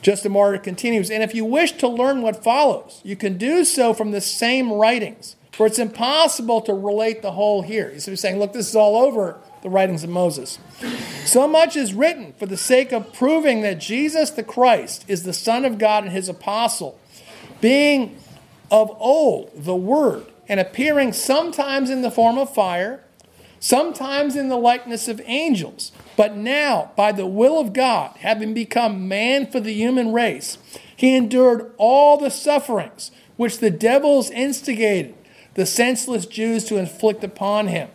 [0.00, 3.92] Justin Martyr continues, and if you wish to learn what follows, you can do so
[3.92, 7.90] from the same writings, for it's impossible to relate the whole here.
[7.90, 10.58] He's saying, look, this is all over the writings of Moses.
[11.26, 15.34] So much is written for the sake of proving that Jesus the Christ is the
[15.34, 16.98] Son of God and his apostle,
[17.60, 18.16] being
[18.70, 23.02] of old the Word, and appearing sometimes in the form of fire
[23.60, 29.08] sometimes in the likeness of angels, but now, by the will of God, having become
[29.08, 30.58] man for the human race,
[30.94, 35.14] he endured all the sufferings which the devils instigated
[35.54, 37.88] the senseless Jews to inflict upon him,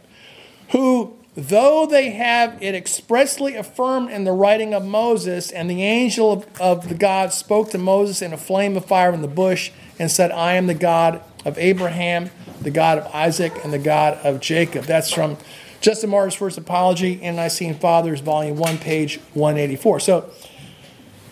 [0.72, 6.32] who, though they have it expressly affirmed in the writing of Moses, and the angel
[6.32, 9.72] of, of the God spoke to Moses in a flame of fire in the bush,
[10.00, 12.30] and said, I am the God of Abraham,
[12.62, 14.86] the God of Isaac, and the God of Jacob.
[14.86, 15.38] That's from
[15.82, 20.00] Justin Martyr's First Apology Nicene Fathers, Volume 1, page 184.
[20.00, 20.30] So,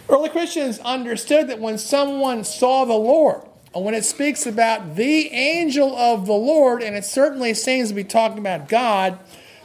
[0.10, 3.41] early Christians understood that when someone saw the Lord,
[3.74, 7.95] and when it speaks about the angel of the Lord, and it certainly seems to
[7.95, 9.17] be talking about God,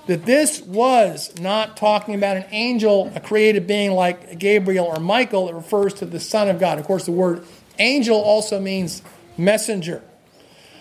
[0.06, 5.48] that this was not talking about an angel, a created being like Gabriel or Michael.
[5.48, 6.78] It refers to the Son of God.
[6.78, 7.44] Of course, the word
[7.78, 9.02] angel also means
[9.36, 10.02] messenger.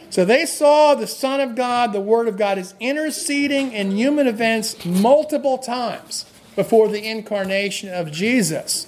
[0.10, 4.27] So they saw the Son of God, the Word of God, is interceding in human
[4.27, 8.88] events multiple times before the incarnation of Jesus.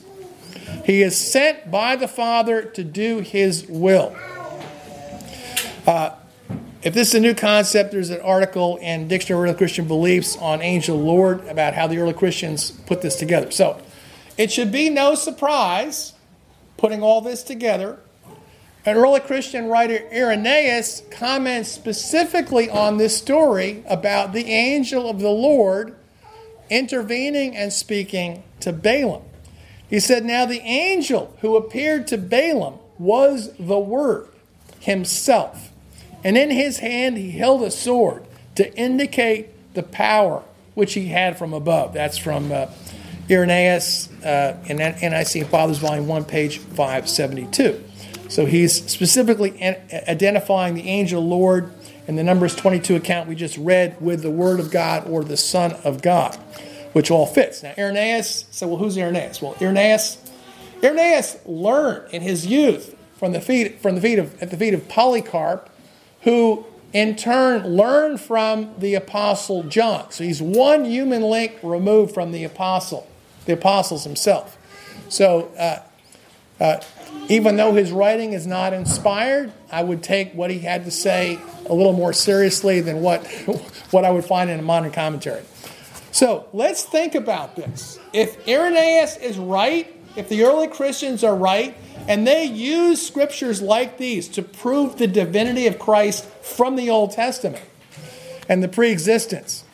[0.85, 4.15] He is sent by the Father to do His will.
[5.85, 6.11] Uh,
[6.83, 10.37] if this is a new concept, there's an article in Dictionary of Early Christian Beliefs
[10.37, 13.51] on Angel Lord about how the early Christians put this together.
[13.51, 13.81] So
[14.37, 16.13] it should be no surprise,
[16.77, 17.99] putting all this together,
[18.85, 25.29] an early Christian writer, Irenaeus, comments specifically on this story about the angel of the
[25.29, 25.97] Lord
[26.69, 29.23] intervening and speaking to Balaam.
[29.89, 34.29] He said, Now the angel who appeared to Balaam was the Word
[34.79, 35.71] himself.
[36.23, 38.23] And in his hand he held a sword
[38.55, 41.93] to indicate the power which he had from above.
[41.93, 42.67] That's from uh,
[43.29, 47.83] Irenaeus uh, in NIC Fathers, Volume 1, page 572.
[48.29, 51.71] So he's specifically identifying the angel Lord
[52.07, 55.37] in the Numbers 22 account we just read with the Word of God or the
[55.37, 56.35] Son of God,
[56.93, 57.63] which all fits.
[57.63, 59.41] Now, Irenaeus said, Well, who's Irenaeus?
[59.41, 60.17] Well, Irenaeus,
[60.83, 64.73] Irenaeus learned in his youth from the feet, from the feet of, at the feet
[64.73, 65.69] of Polycarp,
[66.21, 70.11] who in turn learned from the Apostle John.
[70.11, 73.07] So he's one human link removed from the Apostle,
[73.47, 74.57] the Apostles himself.
[75.09, 75.79] So uh,
[76.63, 76.81] uh,
[77.29, 81.39] even though his writing is not inspired, I would take what he had to say
[81.65, 83.25] a little more seriously than what,
[83.91, 85.43] what I would find in a modern commentary.
[86.11, 87.99] So let's think about this.
[88.13, 91.75] If Irenaeus is right, if the early Christians are right,
[92.07, 97.11] And they use scriptures like these to prove the divinity of Christ from the Old
[97.11, 97.65] Testament
[98.47, 99.65] and the pre existence.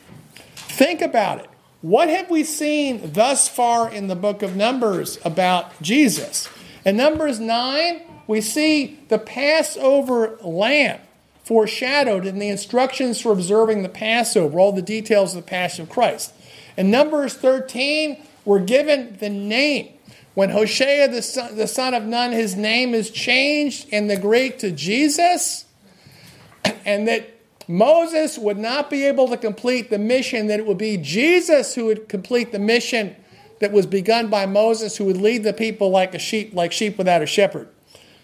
[0.56, 1.50] Think about it.
[1.84, 6.48] What have we seen thus far in the book of Numbers about Jesus?
[6.82, 10.98] In Numbers 9, we see the Passover lamb
[11.44, 15.90] foreshadowed in the instructions for observing the Passover, all the details of the Passion of
[15.90, 16.32] Christ.
[16.78, 18.16] In Numbers 13,
[18.46, 19.92] we're given the name.
[20.32, 24.58] When Hosea, the son, the son of Nun, his name is changed in the Greek
[24.60, 25.66] to Jesus,
[26.86, 27.33] and that
[27.66, 31.86] Moses would not be able to complete the mission, that it would be Jesus who
[31.86, 33.16] would complete the mission
[33.60, 36.98] that was begun by Moses, who would lead the people like a sheep, like sheep
[36.98, 37.68] without a shepherd.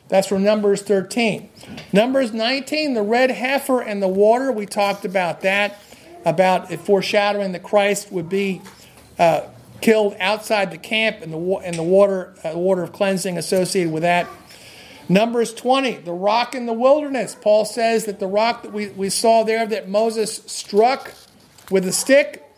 [0.09, 1.49] That's from Numbers 13.
[1.93, 5.81] Numbers 19, the red heifer and the water, we talked about that,
[6.25, 8.61] about it foreshadowing that Christ would be
[9.19, 9.43] uh,
[9.81, 14.03] killed outside the camp and the, and the water, uh, water of cleansing associated with
[14.03, 14.27] that.
[15.11, 17.37] Numbers 20, the rock in the wilderness.
[17.39, 21.13] Paul says that the rock that we, we saw there that Moses struck
[21.71, 22.49] with a stick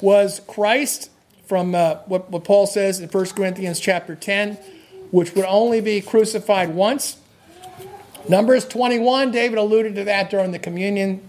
[0.00, 1.10] was Christ
[1.46, 4.58] from uh, what, what Paul says in 1 Corinthians chapter 10
[5.12, 7.18] which would only be crucified once.
[8.28, 11.20] Numbers 21, David alluded to that during the communion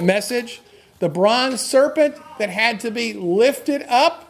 [0.00, 0.60] message.
[0.98, 4.25] The bronze serpent that had to be lifted up.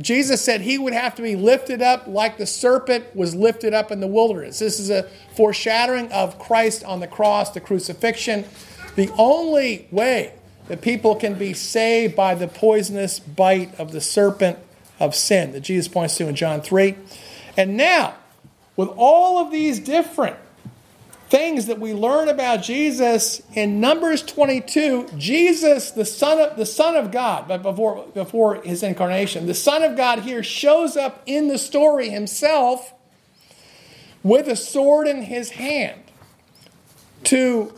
[0.00, 3.90] Jesus said he would have to be lifted up like the serpent was lifted up
[3.90, 4.58] in the wilderness.
[4.58, 8.44] This is a foreshadowing of Christ on the cross, the crucifixion.
[8.94, 10.34] The only way
[10.68, 14.58] that people can be saved by the poisonous bite of the serpent
[15.00, 16.94] of sin that Jesus points to in John 3.
[17.56, 18.14] And now,
[18.76, 20.36] with all of these different
[21.28, 26.96] things that we learn about Jesus in Numbers 22, Jesus, the Son of, the Son
[26.96, 31.48] of God, but before, before his incarnation, the Son of God here shows up in
[31.48, 32.92] the story himself
[34.22, 36.00] with a sword in his hand
[37.24, 37.72] to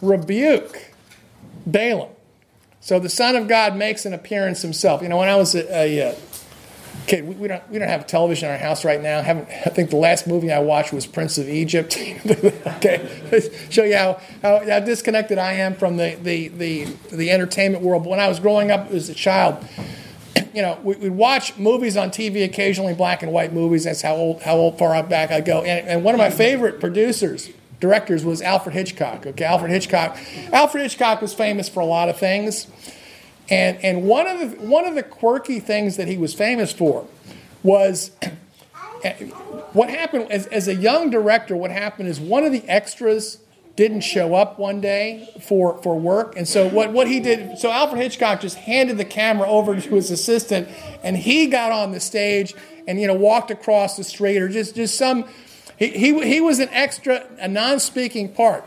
[0.00, 0.92] rebuke
[1.66, 2.10] Balaam.
[2.80, 5.02] So the Son of God makes an appearance himself.
[5.02, 6.14] You know, when I was a, a, uh,
[7.02, 9.18] Okay, we, we, don't we don't have television in our house right now.
[9.18, 11.96] I I think the last movie I watched was Prince of Egypt.
[12.66, 13.08] okay,
[13.70, 18.04] show you how, how, how disconnected I am from the, the the the entertainment world.
[18.04, 19.64] But when I was growing up as a child,
[20.54, 23.84] you know, we, would watch movies on TV occasionally, black and white movies.
[23.84, 25.62] That's how old how old far back I go.
[25.62, 27.50] And, and one of my favorite producers
[27.80, 29.26] directors was Alfred Hitchcock.
[29.26, 30.16] Okay, Alfred Hitchcock.
[30.52, 32.68] Alfred Hitchcock was famous for a lot of things.
[33.52, 37.06] And, and one, of the, one of the quirky things that he was famous for
[37.62, 38.10] was
[39.74, 43.36] what happened as, as a young director, what happened is one of the extras
[43.76, 46.34] didn't show up one day for, for work.
[46.34, 49.94] And so what, what he did, so Alfred Hitchcock just handed the camera over to
[49.96, 50.66] his assistant
[51.02, 52.54] and he got on the stage
[52.88, 55.26] and, you know, walked across the street or just, just some,
[55.78, 58.64] he, he, he was an extra, a non-speaking part.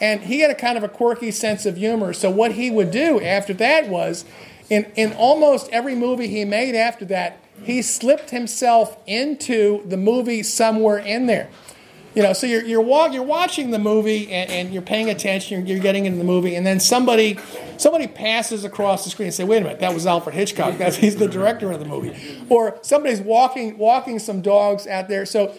[0.00, 2.12] And he had a kind of a quirky sense of humor.
[2.12, 4.24] So what he would do after that was,
[4.70, 10.42] in, in almost every movie he made after that, he slipped himself into the movie
[10.42, 11.48] somewhere in there.
[12.14, 15.76] You know, so you're, you're, you're watching the movie and, and you're paying attention, you're,
[15.76, 17.38] you're, getting into the movie, and then somebody
[17.76, 20.78] somebody passes across the screen and say, wait a minute, that was Alfred Hitchcock.
[20.78, 22.42] That's, he's the director of the movie.
[22.48, 25.26] Or somebody's walking, walking some dogs out there.
[25.26, 25.54] So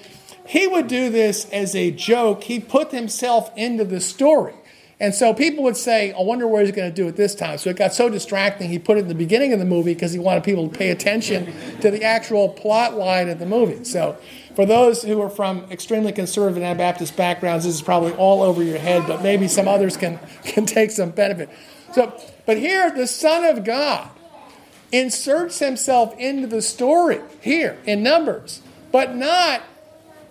[0.49, 2.45] he would do this as a joke.
[2.45, 4.55] He put himself into the story.
[4.99, 7.59] And so people would say, I wonder where he's going to do it this time.
[7.59, 10.11] So it got so distracting, he put it in the beginning of the movie because
[10.11, 13.83] he wanted people to pay attention to the actual plot line of the movie.
[13.83, 14.17] So
[14.55, 18.79] for those who are from extremely conservative Anabaptist backgrounds, this is probably all over your
[18.79, 21.51] head, but maybe some others can, can take some benefit.
[21.93, 24.09] So, but here, the Son of God
[24.91, 29.61] inserts himself into the story here in Numbers, but not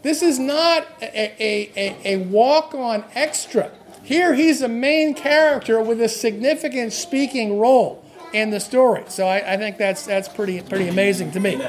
[0.09, 3.71] this is not a, a, a, a walk on extra.
[4.03, 8.03] Here, he's a main character with a significant speaking role
[8.33, 9.05] in the story.
[9.09, 11.63] So I, I think that's, that's pretty, pretty amazing to me.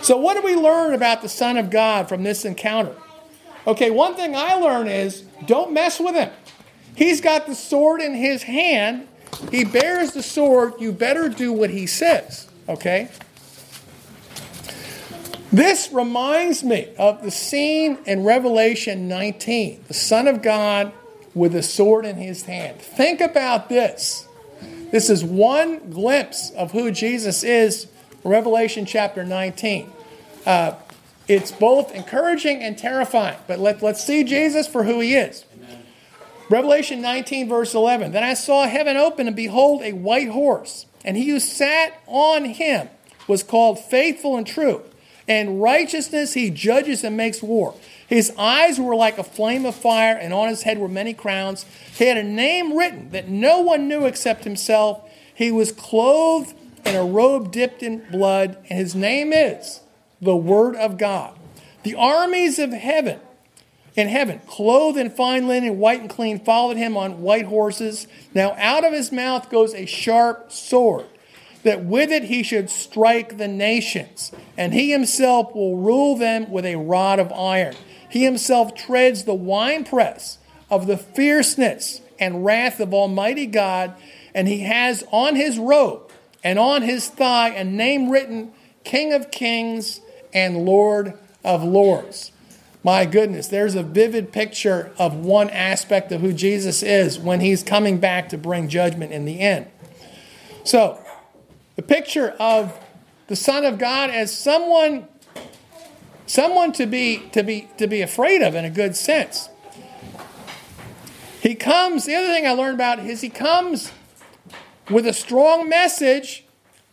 [0.00, 2.94] So, what do we learn about the Son of God from this encounter?
[3.66, 6.30] Okay, one thing I learn is don't mess with him.
[6.94, 9.08] He's got the sword in his hand.
[9.50, 10.74] He bears the sword.
[10.78, 12.48] You better do what he says.
[12.66, 13.10] Okay?
[15.54, 20.92] This reminds me of the scene in Revelation 19, the Son of God
[21.32, 22.80] with a sword in his hand.
[22.80, 24.26] Think about this.
[24.90, 27.86] This is one glimpse of who Jesus is,
[28.24, 29.92] Revelation chapter 19.
[30.44, 30.74] Uh,
[31.28, 35.44] it's both encouraging and terrifying, but let, let's see Jesus for who he is.
[35.54, 35.84] Amen.
[36.50, 38.10] Revelation 19, verse 11.
[38.10, 42.44] Then I saw heaven open, and behold, a white horse, and he who sat on
[42.44, 42.88] him
[43.28, 44.82] was called faithful and true
[45.26, 47.74] and righteousness he judges and makes war.
[48.06, 51.64] His eyes were like a flame of fire, and on his head were many crowns.
[51.96, 55.08] He had a name written that no one knew except himself.
[55.34, 56.54] He was clothed
[56.84, 59.80] in a robe dipped in blood, and his name is
[60.20, 61.36] the Word of God.
[61.82, 63.20] The armies of heaven,
[63.96, 68.06] in heaven, clothed in fine linen, white and clean, followed him on white horses.
[68.34, 71.06] Now out of his mouth goes a sharp sword,
[71.64, 76.64] that with it he should strike the nations, and he himself will rule them with
[76.64, 77.74] a rod of iron.
[78.08, 80.38] He himself treads the winepress
[80.70, 83.94] of the fierceness and wrath of Almighty God,
[84.34, 86.10] and he has on his robe
[86.42, 88.52] and on his thigh a name written
[88.84, 90.00] King of Kings
[90.32, 92.30] and Lord of Lords.
[92.82, 97.62] My goodness, there's a vivid picture of one aspect of who Jesus is when he's
[97.62, 99.66] coming back to bring judgment in the end.
[100.64, 100.98] So,
[101.76, 102.78] the picture of
[103.26, 105.08] the Son of God as someone
[106.26, 109.48] someone to be to be to be afraid of in a good sense.
[111.40, 113.92] He comes, the other thing I learned about is he comes
[114.88, 116.42] with a strong message,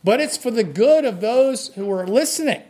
[0.04, 2.62] but it's for the good of those who are listening.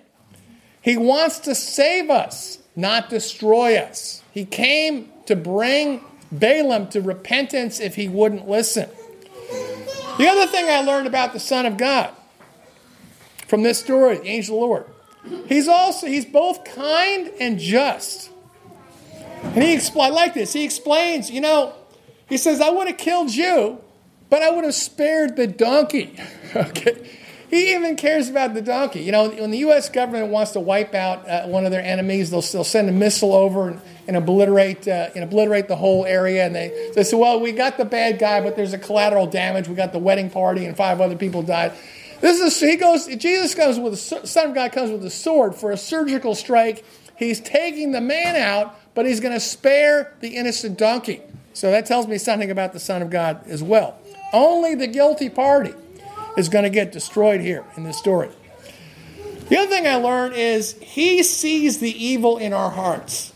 [0.80, 4.22] He wants to save us, not destroy us.
[4.32, 6.02] He came to bring
[6.32, 8.88] Balaam to repentance if he wouldn't listen.
[10.18, 12.14] The other thing I learned about the Son of God
[13.48, 14.86] from this story, the angel of the Lord,
[15.48, 18.30] he's also he's both kind and just.
[19.44, 20.54] And he I like this.
[20.54, 21.74] He explains, you know,
[22.30, 23.82] he says, I would have killed you,
[24.30, 26.18] but I would have spared the donkey.
[26.56, 27.10] okay.
[27.50, 29.02] He even cares about the donkey.
[29.02, 29.90] You know, when the U.S.
[29.90, 33.34] government wants to wipe out uh, one of their enemies, they'll, they'll send a missile
[33.34, 36.46] over and, and obliterate uh, and obliterate the whole area.
[36.46, 39.68] And they, they say, "Well, we got the bad guy, but there's a collateral damage.
[39.68, 41.74] We got the wedding party, and five other people died."
[42.22, 43.08] This is he goes.
[43.08, 46.86] Jesus comes with a Son of God comes with a sword for a surgical strike.
[47.18, 51.22] He's taking the man out, but he's going to spare the innocent donkey.
[51.54, 54.00] So that tells me something about the Son of God as well.
[54.34, 55.74] Only the guilty party
[56.38, 58.30] is going to get destroyed here in this story.
[59.50, 63.34] The other thing I learned is he sees the evil in our hearts.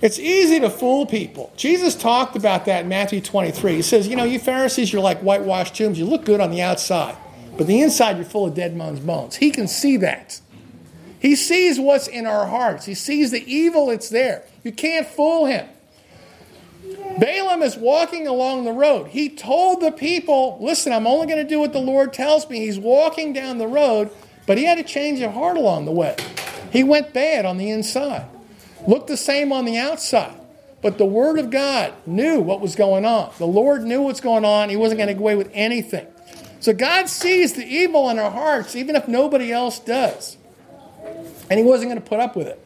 [0.00, 1.52] It's easy to fool people.
[1.56, 3.76] Jesus talked about that in Matthew 23.
[3.76, 5.98] He says, You know, you Pharisees, you're like whitewashed tombs.
[5.98, 7.16] You look good on the outside,
[7.56, 9.36] but the inside, you're full of dead men's bones.
[9.36, 10.40] He can see that.
[11.20, 14.44] He sees what's in our hearts, he sees the evil that's there.
[14.62, 15.68] You can't fool him.
[17.18, 19.08] Balaam is walking along the road.
[19.08, 22.60] He told the people, Listen, I'm only going to do what the Lord tells me.
[22.60, 24.10] He's walking down the road,
[24.46, 26.16] but he had a change of heart along the way.
[26.72, 28.26] He went bad on the inside,
[28.88, 30.34] looked the same on the outside.
[30.80, 33.32] But the Word of God knew what was going on.
[33.38, 34.70] The Lord knew what's going on.
[34.70, 36.06] He wasn't going to go away with anything.
[36.60, 40.36] So God sees the evil in our hearts, even if nobody else does.
[41.50, 42.64] And He wasn't going to put up with it.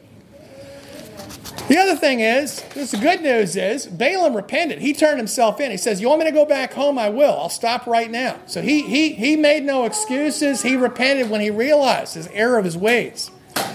[1.67, 4.79] The other thing is, this the good news is, Balaam repented.
[4.79, 5.71] He turned himself in.
[5.71, 6.99] He says, You want me to go back home?
[6.99, 7.31] I will.
[7.31, 8.37] I'll stop right now.
[8.47, 10.61] So he, he, he made no excuses.
[10.61, 13.31] He repented when he realized his error of his ways.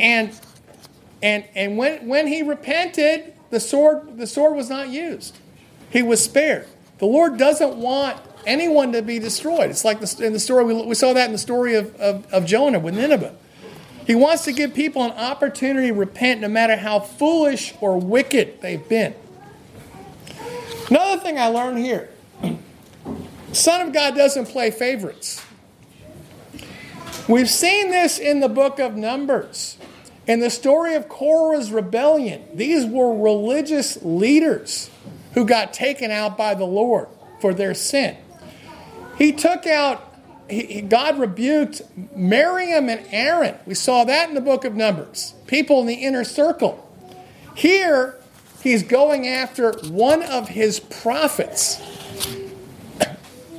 [0.00, 0.32] And,
[1.22, 5.38] and, and when, when he repented, the sword, the sword was not used.
[5.90, 6.66] He was spared.
[6.98, 9.70] The Lord doesn't want anyone to be destroyed.
[9.70, 12.32] It's like the, in the story, we, we saw that in the story of, of,
[12.32, 13.34] of Jonah with Nineveh.
[14.06, 18.60] He wants to give people an opportunity to repent no matter how foolish or wicked
[18.60, 19.14] they've been.
[20.90, 22.08] Another thing I learned here
[23.52, 25.44] Son of God doesn't play favorites.
[27.28, 29.76] We've seen this in the book of Numbers.
[30.26, 34.90] In the story of Korah's rebellion, these were religious leaders
[35.34, 37.08] who got taken out by the Lord
[37.40, 38.16] for their sin.
[39.18, 40.08] He took out
[40.48, 41.82] he, God rebuked
[42.14, 43.56] Miriam and Aaron.
[43.64, 45.34] We saw that in the book of Numbers.
[45.46, 46.88] People in the inner circle.
[47.54, 48.16] Here,
[48.62, 51.80] he's going after one of his prophets.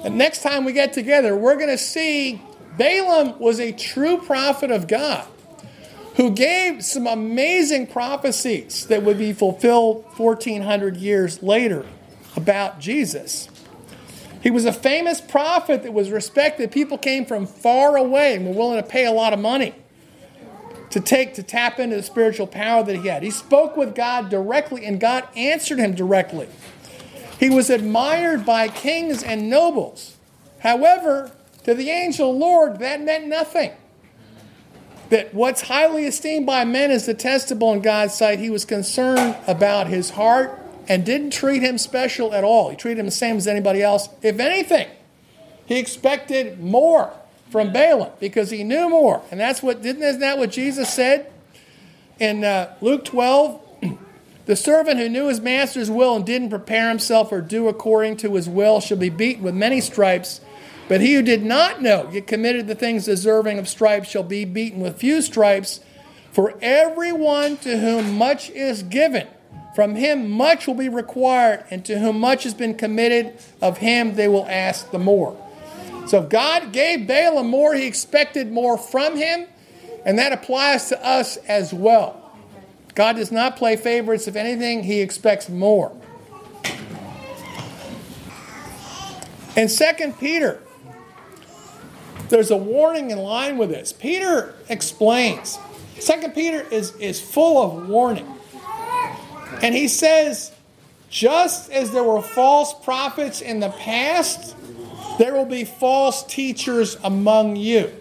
[0.04, 2.42] And next time we get together, we're going to see
[2.78, 5.26] Balaam was a true prophet of God
[6.16, 11.86] who gave some amazing prophecies that would be fulfilled 1400 years later
[12.36, 13.50] about Jesus.
[14.42, 16.72] He was a famous prophet that was respected.
[16.72, 19.74] People came from far away and were willing to pay a lot of money
[20.94, 23.24] to take to tap into the spiritual power that he had.
[23.24, 26.48] He spoke with God directly and God answered him directly.
[27.40, 30.18] He was admired by kings and nobles.
[30.60, 31.32] However,
[31.64, 33.72] to the angel Lord, that meant nothing.
[35.10, 38.40] That what's highly esteemed by men is detestable in God's sight.
[38.40, 42.70] He was concerned about his heart and didn't treat him special at all.
[42.70, 44.10] He treated him the same as anybody else.
[44.22, 44.88] If anything,
[45.66, 47.14] he expected more
[47.52, 49.22] from Balaam because he knew more.
[49.30, 51.30] And that's what didn't isn't that what Jesus said?
[52.20, 53.62] in uh, Luke 12,
[54.46, 58.34] the servant who knew his master's will and didn't prepare himself or do according to
[58.36, 60.42] his will shall be beaten with many stripes.
[60.88, 64.46] But he who did not know, yet committed the things deserving of stripes, shall be
[64.46, 65.80] beaten with few stripes.
[66.32, 69.28] For everyone to whom much is given,
[69.76, 74.16] from him much will be required, and to whom much has been committed, of him
[74.16, 75.38] they will ask the more.
[76.06, 79.46] So if God gave Balaam more, he expected more from him,
[80.06, 82.20] and that applies to us as well.
[82.94, 84.28] God does not play favorites.
[84.28, 85.96] If anything, he expects more.
[89.56, 90.60] In 2 Peter,
[92.34, 93.94] there's a warning in line with this.
[93.94, 95.60] Peter explains.
[96.00, 98.28] 2 Peter is, is full of warning.
[99.62, 100.52] And he says,
[101.12, 104.56] just as there were false prophets in the past,
[105.20, 107.94] there will be false teachers among you.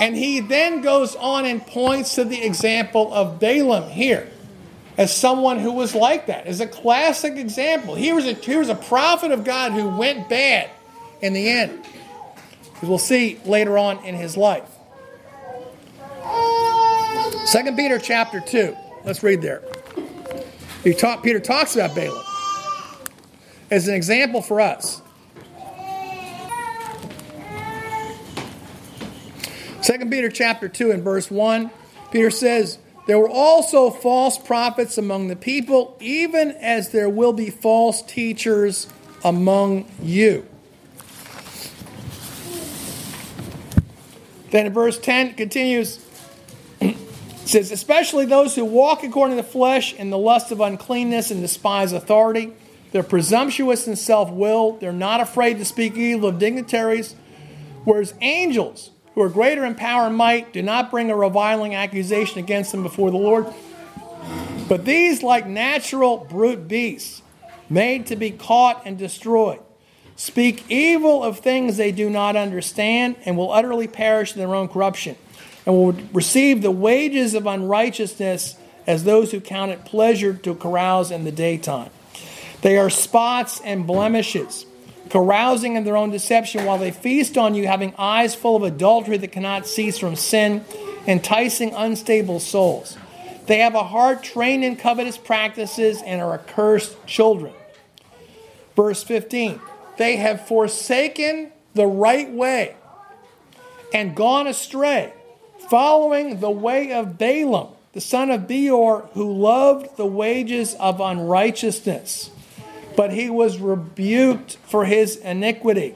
[0.00, 4.28] And he then goes on and points to the example of Balaam here
[4.98, 7.94] as someone who was like that, as a classic example.
[7.94, 10.68] He was a, he was a prophet of God who went bad
[11.22, 11.86] in the end,
[12.82, 14.68] as we'll see later on in his life.
[17.50, 18.76] 2 Peter chapter 2.
[19.04, 19.62] Let's read there.
[20.84, 22.24] He talk, Peter talks about Balaam
[23.70, 25.02] as an example for us.
[29.82, 31.70] 2 Peter chapter 2 and verse 1,
[32.10, 37.50] Peter says, There were also false prophets among the people, even as there will be
[37.50, 38.86] false teachers
[39.24, 40.46] among you.
[44.50, 46.04] Then in verse 10 continues,
[47.44, 51.40] says, Especially those who walk according to the flesh in the lust of uncleanness and
[51.40, 52.52] despise authority.
[52.92, 54.80] They're presumptuous and self willed.
[54.80, 57.14] They're not afraid to speak evil of dignitaries.
[57.84, 62.38] Whereas angels, who are greater in power and might, do not bring a reviling accusation
[62.38, 63.46] against them before the Lord.
[64.68, 67.22] But these, like natural brute beasts,
[67.68, 69.60] made to be caught and destroyed,
[70.20, 74.68] speak evil of things they do not understand, and will utterly perish in their own
[74.68, 75.16] corruption,
[75.64, 78.54] and will receive the wages of unrighteousness
[78.86, 81.88] as those who count it pleasure to carouse in the daytime.
[82.60, 84.66] They are spots and blemishes
[85.08, 89.16] carousing in their own deception while they feast on you, having eyes full of adultery
[89.16, 90.62] that cannot cease from sin,
[91.06, 92.98] enticing unstable souls.
[93.46, 97.54] They have a heart trained in covetous practices and are accursed children.
[98.76, 99.60] Verse 15
[100.00, 102.74] They have forsaken the right way
[103.92, 105.12] and gone astray,
[105.68, 112.30] following the way of Balaam, the son of Beor, who loved the wages of unrighteousness
[112.96, 115.94] but he was rebuked for his iniquity.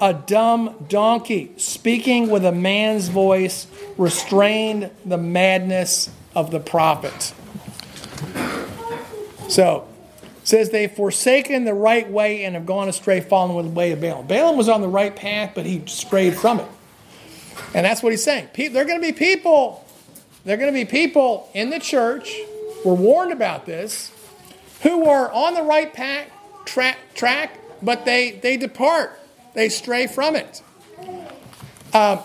[0.00, 7.34] A dumb donkey, speaking with a man's voice, restrained the madness of the prophet.
[9.48, 9.86] So,
[10.44, 14.26] says they've forsaken the right way and have gone astray, following the way of Balaam.
[14.26, 16.68] Balaam was on the right path, but he strayed from it.
[17.74, 18.48] And that's what he's saying.
[18.54, 19.84] There are going to be people,
[20.44, 22.34] there are going to be people in the church,
[22.84, 24.12] we're warned about this,
[24.82, 26.26] who are on the right path,
[26.64, 29.18] tra- track, but they, they depart,
[29.54, 30.62] they stray from it.
[31.92, 32.22] Uh,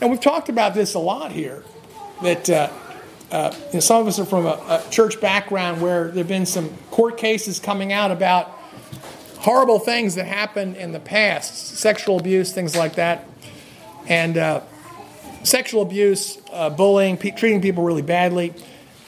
[0.00, 1.64] and we've talked about this a lot here
[2.22, 2.70] that uh,
[3.30, 6.28] uh, you know, some of us are from a, a, church background where there have
[6.28, 8.48] been some court cases coming out about
[9.38, 13.26] horrible things that happened in the past sexual abuse, things like that.
[14.08, 14.62] And uh,
[15.44, 18.52] sexual abuse, uh, bullying, pe- treating people really badly.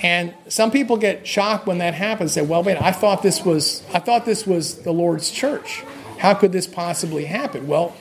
[0.01, 2.33] And some people get shocked when that happens.
[2.33, 5.83] Say, "Well, wait, I thought this was I thought this was the Lord's church.
[6.19, 7.97] How could this possibly happen?" Well,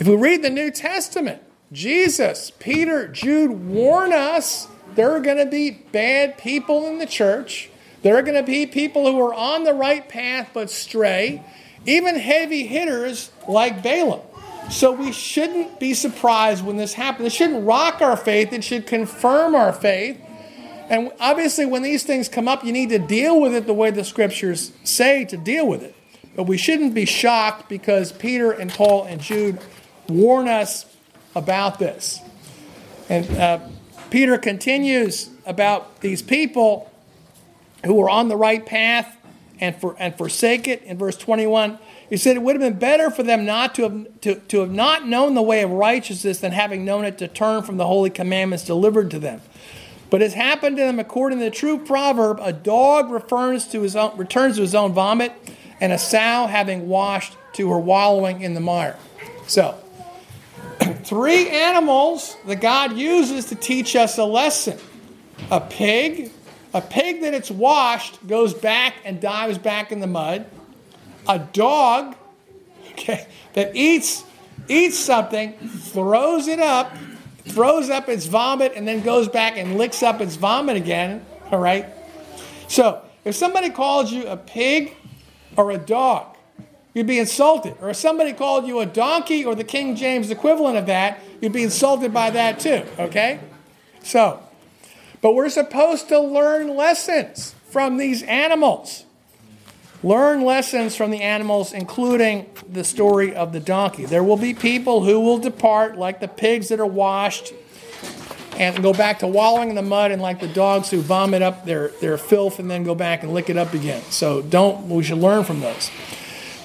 [0.00, 1.42] if we read the New Testament,
[1.72, 7.70] Jesus, Peter, Jude warn us there are going to be bad people in the church.
[8.02, 11.42] There are going to be people who are on the right path but stray,
[11.86, 14.20] even heavy hitters like Balaam.
[14.70, 17.26] So we shouldn't be surprised when this happens.
[17.28, 20.20] It shouldn't rock our faith, it should confirm our faith.
[20.88, 23.90] And obviously, when these things come up, you need to deal with it the way
[23.90, 25.94] the scriptures say to deal with it.
[26.34, 29.60] But we shouldn't be shocked because Peter and Paul and Jude
[30.08, 30.86] warn us
[31.34, 32.20] about this.
[33.08, 33.60] And uh,
[34.10, 36.90] Peter continues about these people
[37.84, 39.16] who were on the right path
[39.60, 41.78] and, for, and forsake it in verse 21.
[42.08, 44.70] He said it would have been better for them not to have, to, to have
[44.70, 48.10] not known the way of righteousness than having known it to turn from the holy
[48.10, 49.40] commandments delivered to them.
[50.10, 53.94] But it's happened to them according to the true proverb, a dog returns to his
[53.94, 55.32] own, returns to his own vomit,
[55.80, 58.98] and a sow having washed to her wallowing in the mire.
[59.46, 59.78] So,
[61.04, 64.78] three animals that God uses to teach us a lesson.
[65.50, 66.30] a pig,
[66.74, 70.46] a pig that it's washed goes back and dives back in the mud,
[71.28, 72.16] a dog,
[72.92, 74.24] okay, that eats
[74.68, 76.96] eats something, throws it up,
[77.48, 81.24] throws up its vomit, and then goes back and licks up its vomit again.
[81.50, 81.86] All right.
[82.68, 84.94] So if somebody calls you a pig
[85.56, 86.29] or a dog,
[86.94, 87.74] you'd be insulted.
[87.80, 91.52] Or if somebody called you a donkey or the King James equivalent of that, you'd
[91.52, 92.84] be insulted by that too.
[92.98, 93.40] Okay.
[94.02, 94.42] So,
[95.20, 99.04] but we're supposed to learn lessons from these animals.
[100.02, 104.06] Learn lessons from the animals, including the story of the donkey.
[104.06, 107.52] There will be people who will depart, like the pigs that are washed,
[108.56, 111.66] and go back to wallowing in the mud, and like the dogs who vomit up
[111.66, 114.02] their, their filth and then go back and lick it up again.
[114.08, 115.90] So don't we should learn from those.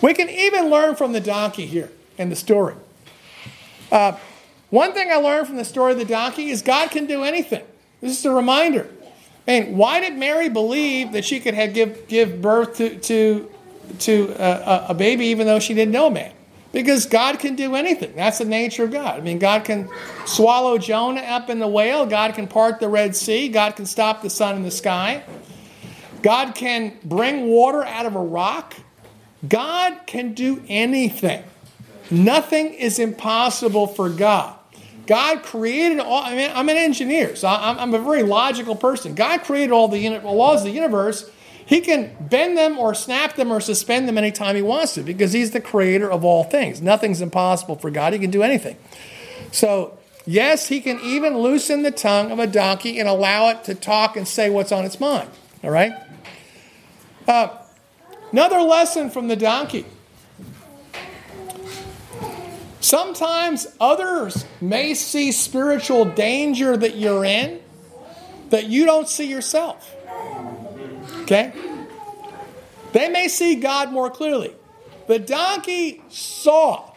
[0.01, 2.75] We can even learn from the donkey here in the story.
[3.91, 4.17] Uh,
[4.69, 7.63] one thing I learned from the story of the donkey is God can do anything.
[8.01, 8.89] This is a reminder.
[9.47, 13.51] And why did Mary believe that she could have give, give birth to, to,
[13.99, 16.31] to a, a baby even though she didn't know a man?
[16.71, 18.15] Because God can do anything.
[18.15, 19.17] That's the nature of God.
[19.17, 19.87] I mean, God can
[20.25, 22.05] swallow Jonah up in the whale.
[22.05, 23.47] God can part the Red Sea.
[23.47, 25.23] God can stop the sun in the sky.
[26.21, 28.75] God can bring water out of a rock.
[29.47, 31.43] God can do anything.
[32.11, 34.57] Nothing is impossible for God.
[35.07, 39.13] God created all, I mean, I'm an engineer, so I'm, a very logical person.
[39.13, 41.29] God created all the laws of the universe.
[41.65, 45.33] He can bend them or snap them or suspend them anytime he wants to because
[45.33, 46.81] he's the creator of all things.
[46.81, 48.13] Nothing's impossible for God.
[48.13, 48.77] He can do anything.
[49.51, 53.75] So, yes, he can even loosen the tongue of a donkey and allow it to
[53.75, 55.29] talk and say what's on its mind.
[55.63, 55.93] All right?
[57.27, 57.49] Uh,
[58.32, 59.86] another lesson from the donkey
[62.86, 67.59] Sometimes others may see spiritual danger that you're in
[68.51, 69.95] that you don't see yourself.
[71.23, 71.51] Okay?
[72.93, 74.53] They may see God more clearly.
[75.07, 76.93] The donkey saw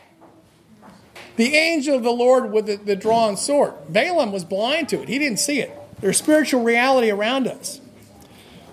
[1.36, 3.72] the angel of the Lord with the, the drawn sword.
[3.88, 5.72] Balaam was blind to it, he didn't see it.
[6.02, 7.80] There's spiritual reality around us.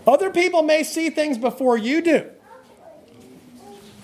[0.05, 2.29] Other people may see things before you do.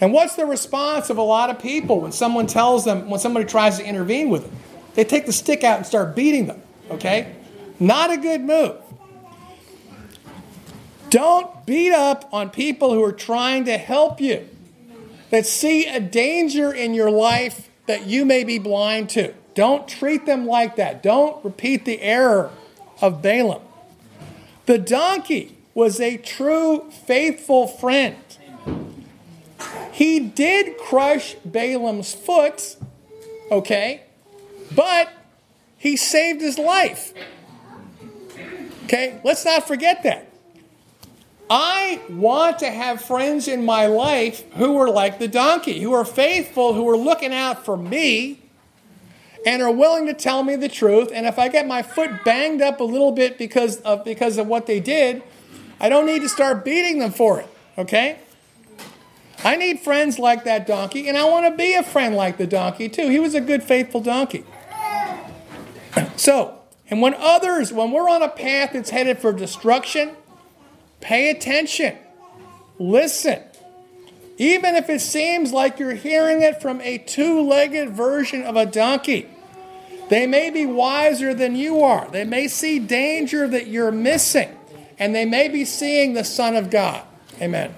[0.01, 3.45] And what's the response of a lot of people when someone tells them, when somebody
[3.45, 4.57] tries to intervene with them?
[4.95, 7.35] They take the stick out and start beating them, okay?
[7.79, 8.77] Not a good move.
[11.11, 14.47] Don't beat up on people who are trying to help you,
[15.29, 19.33] that see a danger in your life that you may be blind to.
[19.53, 21.03] Don't treat them like that.
[21.03, 22.49] Don't repeat the error
[23.01, 23.61] of Balaam.
[24.65, 28.15] The donkey was a true, faithful friend.
[29.91, 32.77] He did crush Balaam's foot,
[33.51, 34.03] okay,
[34.73, 35.09] but
[35.77, 37.13] he saved his life.
[38.85, 40.27] Okay, let's not forget that.
[41.49, 46.05] I want to have friends in my life who are like the donkey, who are
[46.05, 48.39] faithful, who are looking out for me,
[49.45, 51.11] and are willing to tell me the truth.
[51.13, 54.47] And if I get my foot banged up a little bit because of because of
[54.47, 55.23] what they did,
[55.79, 57.47] I don't need to start beating them for it.
[57.77, 58.19] Okay?
[59.43, 62.47] I need friends like that donkey, and I want to be a friend like the
[62.47, 63.09] donkey too.
[63.09, 64.45] He was a good, faithful donkey.
[66.15, 70.11] So, and when others, when we're on a path that's headed for destruction,
[70.99, 71.97] pay attention.
[72.77, 73.41] Listen.
[74.37, 78.65] Even if it seems like you're hearing it from a two legged version of a
[78.65, 79.27] donkey,
[80.09, 82.09] they may be wiser than you are.
[82.09, 84.49] They may see danger that you're missing,
[84.99, 87.03] and they may be seeing the Son of God.
[87.41, 87.73] Amen.